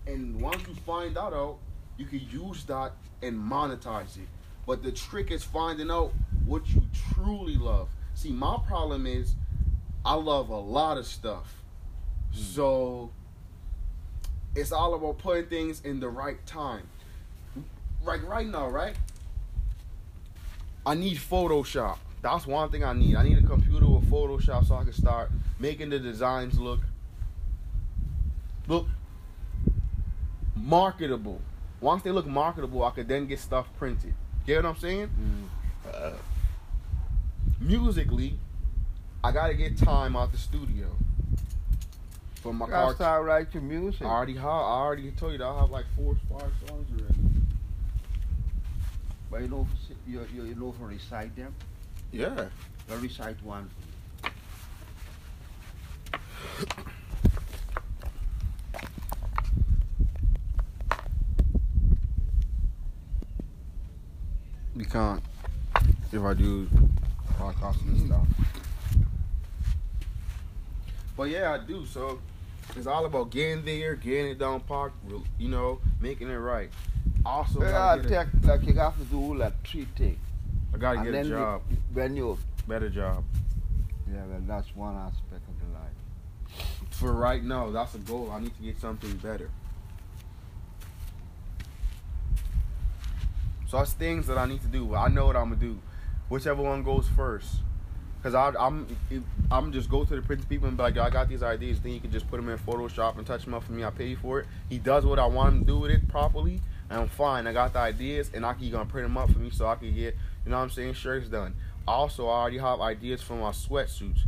and 0.05 0.39
once 0.39 0.61
you 0.67 0.75
find 0.85 1.15
that 1.15 1.33
out, 1.33 1.57
you 1.97 2.05
can 2.05 2.21
use 2.29 2.63
that 2.65 2.93
and 3.21 3.37
monetize 3.37 4.17
it. 4.17 4.27
But 4.65 4.83
the 4.83 4.91
trick 4.91 5.31
is 5.31 5.43
finding 5.43 5.89
out 5.89 6.13
what 6.45 6.67
you 6.69 6.81
truly 7.13 7.55
love. 7.55 7.89
See, 8.13 8.31
my 8.31 8.57
problem 8.67 9.05
is 9.05 9.35
I 10.05 10.13
love 10.13 10.49
a 10.49 10.57
lot 10.57 10.97
of 10.97 11.05
stuff. 11.05 11.61
Hmm. 12.33 12.39
So 12.39 13.11
it's 14.55 14.71
all 14.71 14.93
about 14.93 15.17
putting 15.17 15.45
things 15.45 15.81
in 15.81 15.99
the 15.99 16.09
right 16.09 16.43
time. 16.45 16.87
Like 18.03 18.27
right 18.27 18.47
now, 18.47 18.69
right? 18.69 18.95
I 20.85 20.95
need 20.95 21.17
Photoshop. 21.17 21.97
That's 22.21 22.47
one 22.47 22.69
thing 22.71 22.83
I 22.83 22.93
need. 22.93 23.15
I 23.15 23.23
need 23.23 23.37
a 23.37 23.47
computer 23.47 23.68
Photoshop 24.09 24.67
so 24.67 24.75
I 24.75 24.83
can 24.83 24.93
start 24.93 25.31
making 25.59 25.89
the 25.89 25.99
designs 25.99 26.59
look 26.59 26.79
look 28.67 28.87
marketable. 30.55 31.41
Once 31.81 32.03
they 32.03 32.11
look 32.11 32.27
marketable, 32.27 32.83
I 32.83 32.91
could 32.91 33.07
then 33.07 33.25
get 33.27 33.39
stuff 33.39 33.67
printed. 33.77 34.13
Get 34.45 34.63
what 34.63 34.65
I'm 34.65 34.77
saying? 34.77 35.09
Uh, 35.93 36.11
musically, 37.59 38.37
I 39.23 39.31
gotta 39.31 39.53
get 39.53 39.77
time 39.77 40.15
out 40.15 40.31
the 40.31 40.37
studio 40.37 40.87
for 42.35 42.53
my 42.53 42.67
gotta 42.67 42.87
car. 42.87 42.95
start 42.95 43.25
writing 43.25 43.67
music. 43.67 44.01
I 44.01 44.05
already 44.05 44.35
have. 44.35 44.45
I 44.45 44.79
already 44.83 45.11
told 45.11 45.33
you 45.33 45.37
that 45.39 45.47
I 45.47 45.59
have 45.59 45.69
like 45.69 45.85
four, 45.95 46.15
five 46.29 46.51
songs 46.67 46.87
already. 46.97 47.19
But 49.31 49.41
you 49.41 49.47
know 49.47 49.67
you 50.07 50.25
you, 50.33 50.43
you 50.45 50.55
know 50.55 50.71
for 50.71 50.87
recite 50.87 51.35
them? 51.35 51.53
Yeah. 52.11 52.45
I 52.89 52.95
recite 52.95 53.41
one. 53.43 53.69
You 64.75 64.85
can't 64.85 65.21
if 66.11 66.21
I 66.21 66.33
do 66.33 66.69
I 67.39 67.53
and 67.87 68.05
stuff. 68.05 68.27
But 71.15 71.29
yeah, 71.29 71.51
I 71.51 71.65
do. 71.65 71.85
So 71.85 72.19
it's 72.75 72.87
all 72.87 73.05
about 73.05 73.29
getting 73.29 73.65
there, 73.65 73.95
getting 73.95 74.31
it 74.31 74.39
down 74.39 74.61
park, 74.61 74.93
you 75.37 75.49
know, 75.49 75.79
making 75.99 76.29
it 76.29 76.35
right. 76.35 76.69
Also, 77.25 77.61
yeah, 77.61 77.93
I 77.93 77.97
take, 77.97 78.11
a, 78.11 78.29
like 78.43 78.65
you 78.65 78.73
have 78.75 78.97
to 78.97 79.03
do 79.05 79.35
like 79.35 79.67
three 79.67 79.87
things. 79.97 80.17
I 80.73 80.77
gotta 80.77 80.99
and 80.99 81.11
get 81.11 81.25
a 81.25 81.29
job. 81.29 81.61
The, 81.69 81.99
when 81.99 82.15
you 82.15 82.37
better 82.67 82.89
job. 82.89 83.23
Yeah, 84.11 84.23
well, 84.29 84.41
that's 84.47 84.73
one 84.75 84.95
aspect 84.95 85.43
of 85.47 85.58
for 86.99 87.13
right 87.13 87.41
now, 87.41 87.71
that's 87.71 87.95
a 87.95 87.99
goal. 87.99 88.29
I 88.29 88.41
need 88.41 88.53
to 88.57 88.61
get 88.61 88.77
something 88.77 89.15
better. 89.17 89.49
So 93.69 93.77
that's 93.77 93.93
things 93.93 94.27
that 94.27 94.37
I 94.37 94.45
need 94.45 94.61
to 94.63 94.67
do. 94.67 94.93
I 94.95 95.07
know 95.07 95.27
what 95.27 95.37
I'm 95.37 95.49
gonna 95.49 95.61
do. 95.61 95.79
Whichever 96.27 96.61
one 96.61 96.83
goes 96.83 97.07
first. 97.15 97.59
Cause 98.21 98.35
I, 98.35 98.51
I'm, 98.59 98.85
I'm 99.49 99.71
just 99.71 99.89
go 99.89 100.03
to 100.03 100.13
the 100.13 100.21
Prince 100.21 100.43
people 100.43 100.67
and 100.67 100.75
be 100.75 100.83
like, 100.83 100.97
I 100.97 101.09
got 101.09 101.29
these 101.29 101.41
ideas. 101.41 101.79
Then 101.79 101.93
you 101.93 102.01
can 102.01 102.11
just 102.11 102.29
put 102.29 102.35
them 102.35 102.49
in 102.49 102.57
Photoshop 102.57 103.17
and 103.17 103.25
touch 103.25 103.45
them 103.45 103.53
up 103.53 103.63
for 103.63 103.71
me. 103.71 103.85
I 103.85 103.91
pay 103.91 104.07
you 104.07 104.17
for 104.17 104.41
it. 104.41 104.47
He 104.67 104.77
does 104.77 105.05
what 105.05 105.19
I 105.19 105.25
want 105.25 105.53
him 105.53 105.59
to 105.61 105.65
do 105.65 105.79
with 105.79 105.91
it 105.91 106.05
properly, 106.09 106.59
and 106.89 106.99
I'm 106.99 107.07
fine. 107.07 107.47
I 107.47 107.53
got 107.53 107.71
the 107.71 107.79
ideas, 107.79 108.29
and 108.33 108.45
I 108.45 108.55
can 108.55 108.69
gonna 108.71 108.85
print 108.85 109.07
them 109.07 109.17
up 109.17 109.31
for 109.31 109.39
me 109.39 109.51
so 109.51 109.67
I 109.67 109.75
can 109.75 109.95
get, 109.95 110.17
you 110.43 110.51
know 110.51 110.57
what 110.57 110.63
I'm 110.63 110.69
saying, 110.69 110.95
shirts 110.95 111.29
done. 111.29 111.55
Also, 111.87 112.27
I 112.27 112.41
already 112.41 112.57
have 112.57 112.81
ideas 112.81 113.21
for 113.21 113.35
my 113.35 113.51
sweatsuits. 113.51 114.19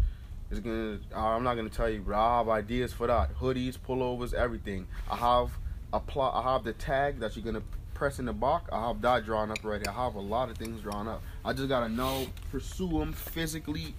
Gonna. 0.60 1.00
I'm 1.16 1.44
not 1.44 1.56
gonna 1.56 1.70
tell 1.70 1.90
you, 1.90 2.02
but 2.06 2.14
I 2.14 2.38
have 2.38 2.50
ideas 2.50 2.92
for 2.92 3.08
that. 3.08 3.34
Hoodies, 3.40 3.78
pullovers, 3.78 4.34
everything. 4.34 4.88
I 5.10 5.16
have 5.16 5.52
a 5.94 6.00
plot. 6.00 6.34
I 6.36 6.52
have 6.52 6.64
the 6.64 6.74
tag 6.74 7.20
that 7.20 7.36
you're 7.36 7.46
gonna 7.46 7.64
press 7.94 8.20
in 8.20 8.26
the 8.26 8.34
box. 8.34 8.70
I 8.74 8.88
have 8.88 9.02
that 9.02 9.26
drawn 9.26 9.50
up 9.50 9.64
right 9.64 9.80
here. 9.80 9.96
I 9.96 10.04
have 10.04 10.16
a 10.16 10.20
lot 10.20 10.50
of 10.50 10.58
things 10.58 10.82
drawn 10.82 11.08
up. 11.08 11.22
I 11.46 11.54
just 11.54 11.70
gotta 11.70 11.88
know, 11.88 12.28
pursue 12.52 12.90
them 13.00 13.14
physically, 13.14 13.94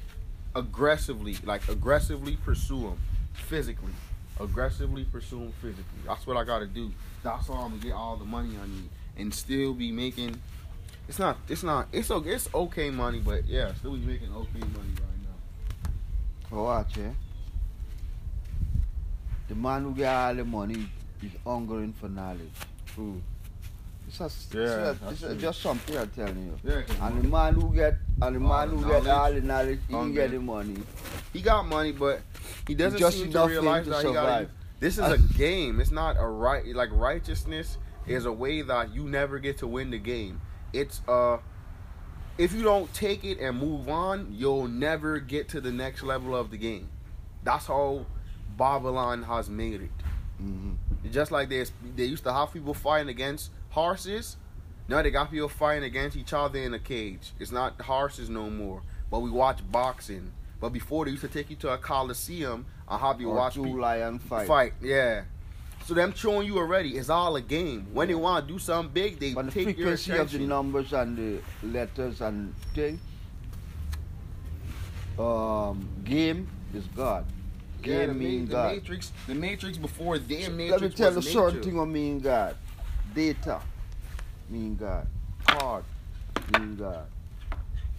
aggressively, 0.55 1.39
like 1.45 1.67
aggressively 1.69 2.37
pursue 2.37 2.81
them 2.81 2.99
physically, 3.33 3.93
aggressively 4.39 5.05
pursue 5.05 5.39
them 5.39 5.53
physically. 5.63 6.01
That's 6.07 6.27
what 6.27 6.37
I 6.37 6.45
gotta 6.45 6.67
do. 6.67 6.93
That's 7.23 7.49
how 7.49 7.55
I'm 7.55 7.71
gonna 7.71 7.83
get 7.83 7.93
all 7.93 8.17
the 8.17 8.25
money 8.25 8.59
I 8.63 8.67
need 8.67 8.91
and 9.17 9.33
still 9.33 9.73
be 9.73 9.91
making. 9.91 10.41
It's 11.09 11.19
not. 11.19 11.39
It's 11.49 11.63
not. 11.63 11.89
It's 11.93 12.11
okay. 12.11 12.31
It's 12.31 12.49
okay 12.55 12.91
money, 12.91 13.21
but 13.21 13.47
yeah, 13.47 13.75
still 13.75 13.93
be 13.93 14.05
making 14.05 14.35
okay 14.35 14.61
money 14.61 14.91
right 15.01 15.12
watch, 16.61 16.99
eh? 16.99 17.11
The 19.49 19.55
man 19.55 19.83
who 19.83 19.95
get 19.95 20.15
all 20.15 20.35
the 20.35 20.45
money 20.45 20.89
is 21.23 21.31
hungering 21.47 21.93
for 21.93 22.09
knowledge. 22.09 22.41
Ooh. 22.99 23.21
It's, 24.09 24.21
a, 24.21 24.25
it's, 24.27 24.55
a, 24.55 24.97
it's 25.11 25.21
true. 25.21 25.37
just 25.37 25.63
something 25.63 25.97
I'm 25.97 26.09
telling 26.11 26.37
you. 26.65 26.71
Yeah, 26.71 26.83
And 27.07 27.23
the 27.23 27.29
man 27.29 27.55
who 27.55 27.73
get 27.75 27.97
and 28.21 28.37
the 28.37 28.41
All 28.47 28.49
man 28.67 28.69
the 28.71 28.77
who 28.77 28.85
get 28.87 28.97
all 28.97 29.03
knowledge, 29.03 29.35
the 29.43 29.49
knowledge, 29.49 29.81
he 29.89 30.13
get 30.13 30.31
the 30.33 30.41
money. 30.41 30.77
he 31.33 31.41
got 31.41 31.67
money, 31.67 31.93
but 31.93 32.21
he 32.67 32.75
doesn't 32.75 32.99
just 32.99 33.17
seem 33.19 33.31
to 33.33 33.39
enough 33.39 33.49
for 33.49 33.55
him 33.55 33.63
realize 33.63 33.85
to 33.85 33.91
that 33.91 34.05
he 34.05 34.13
got. 34.13 34.23
survive. 34.25 34.51
This 34.81 34.95
is 34.95 35.01
I- 35.01 35.15
a 35.15 35.19
game. 35.19 35.81
It's 35.81 35.91
not 35.91 36.17
a 36.19 36.27
right. 36.27 36.67
Like 36.75 36.91
righteousness 36.93 37.79
is 38.07 38.25
a 38.27 38.33
way 38.33 38.61
that 38.63 38.93
you 38.95 39.05
never 39.05 39.39
get 39.39 39.59
to 39.59 39.67
win 39.67 39.91
the 39.91 39.99
game. 39.99 40.41
It's 40.75 41.01
uh, 41.09 41.39
if 42.39 42.53
you 42.53 42.63
don't 42.63 42.93
take 42.95 43.25
it 43.25 43.39
and 43.41 43.59
move 43.59 43.89
on, 43.89 44.29
you'll 44.33 44.69
never 44.69 45.19
get 45.21 45.49
to 45.51 45.61
the 45.61 45.73
next 45.73 46.03
level 46.03 46.35
of 46.35 46.51
the 46.51 46.57
game. 46.57 46.89
That's 47.45 47.67
how 47.67 48.07
Babylon 48.57 49.23
has 49.25 49.49
made 49.51 49.83
it. 49.83 49.91
hmm 50.39 50.73
Just 51.11 51.31
like 51.31 51.49
they 51.49 51.65
they 51.97 52.05
used 52.05 52.25
to 52.25 52.33
have 52.33 52.53
people 52.53 52.75
fighting 52.75 53.09
against 53.09 53.51
horses. 53.71 54.37
Now 54.89 55.03
they 55.03 55.11
got 55.11 55.31
people 55.31 55.49
fighting 55.49 55.85
against 55.85 56.17
each 56.17 56.33
other 56.33 56.59
in 56.59 56.75
a 56.75 56.79
cage. 56.79 57.33
It's 57.39 57.53
not 57.53 57.81
horses 57.81 58.29
no 58.29 58.51
more. 58.51 58.83
But 59.11 59.21
we 59.21 59.31
watch 59.31 59.61
boxing. 59.71 60.33
But 60.61 60.71
before 60.71 61.05
they 61.05 61.11
used 61.11 61.23
to 61.23 61.29
take 61.29 61.51
you 61.51 61.57
to 61.57 61.71
a 61.73 61.79
coliseum 61.79 62.67
and 62.89 63.01
have 63.01 63.21
you 63.21 63.29
Or 63.31 63.37
watch 63.37 63.55
two 63.55 63.81
lion 63.81 64.19
fight. 64.19 64.47
fight. 64.47 64.73
Yeah. 64.81 65.25
So 65.85 65.95
them 65.95 66.15
showing 66.15 66.47
you 66.47 66.59
already. 66.59 66.97
It's 66.97 67.09
all 67.09 67.35
a 67.37 67.41
game. 67.41 67.87
When 67.93 68.09
they 68.09 68.15
want 68.15 68.47
to 68.47 68.53
do 68.53 68.59
something 68.59 68.93
big, 68.93 69.19
they 69.19 69.35
But 69.35 69.47
the 69.47 69.53
take 69.53 69.77
your 69.79 69.97
frequency 69.97 70.13
of 70.17 70.31
the 70.31 70.39
numbers 70.41 70.93
and 70.93 71.17
the 71.17 71.67
letters 71.67 72.21
and 72.21 72.55
thing, 72.75 73.01
um, 75.19 75.89
game 76.05 76.49
is 76.75 76.85
God. 76.97 77.27
Game 77.83 77.99
yeah, 78.01 78.07
the, 78.07 78.15
mean 78.15 78.47
the 78.47 78.53
God. 78.53 78.75
Matrix. 78.75 79.13
The 79.27 79.35
Matrix 79.35 79.77
before 79.77 80.19
their 80.19 80.51
Matrix 80.51 80.71
Let 80.71 80.83
me 80.83 80.89
tell 80.91 81.11
you 81.11 81.17
was 81.17 81.31
certain 81.31 81.55
nature. 81.59 81.63
thing 81.71 81.77
what 81.79 81.89
mean 81.89 82.21
God. 82.21 82.57
Data 83.15 83.61
mean 84.49 84.77
God. 84.77 85.07
Card 85.47 85.85
mean 86.53 86.77
God. 86.77 87.07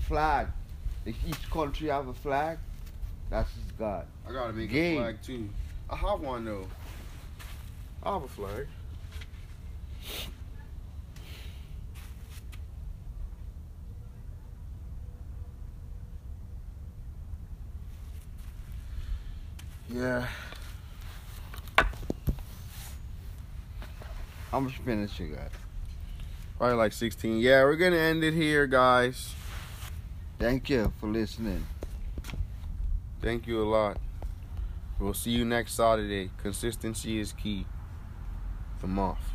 Flag. 0.07 0.47
If 1.05 1.15
each 1.27 1.51
country 1.51 1.89
have 1.89 2.07
a 2.07 2.13
flag, 2.13 2.59
that's 3.29 3.51
God. 3.77 4.05
I 4.27 4.31
gotta 4.31 4.53
make 4.53 4.69
Game. 4.71 4.99
a 4.99 5.03
flag 5.03 5.21
too. 5.21 5.49
I 5.89 5.97
have 5.97 6.21
one 6.21 6.45
though. 6.45 6.65
I 8.05 8.13
have 8.13 8.23
a 8.23 8.27
flag. 8.27 8.67
Yeah. 19.89 20.27
How 24.51 24.59
much 24.59 24.79
minutes 24.81 25.17
you 25.19 25.27
got? 25.27 25.51
Probably 26.57 26.75
like 26.75 26.91
16. 26.91 27.39
Yeah, 27.39 27.63
we're 27.63 27.75
gonna 27.75 27.95
end 27.95 28.23
it 28.23 28.33
here, 28.33 28.67
guys. 28.67 29.33
Thank 30.39 30.69
you 30.69 30.91
for 30.99 31.07
listening. 31.07 31.65
Thank 33.21 33.47
you 33.47 33.61
a 33.61 33.69
lot. 33.69 33.97
We'll 34.99 35.13
see 35.13 35.31
you 35.31 35.45
next 35.45 35.75
Saturday. 35.75 36.31
Consistency 36.37 37.19
is 37.19 37.31
key. 37.31 37.65
The 38.83 38.89
Moth. 38.89 39.32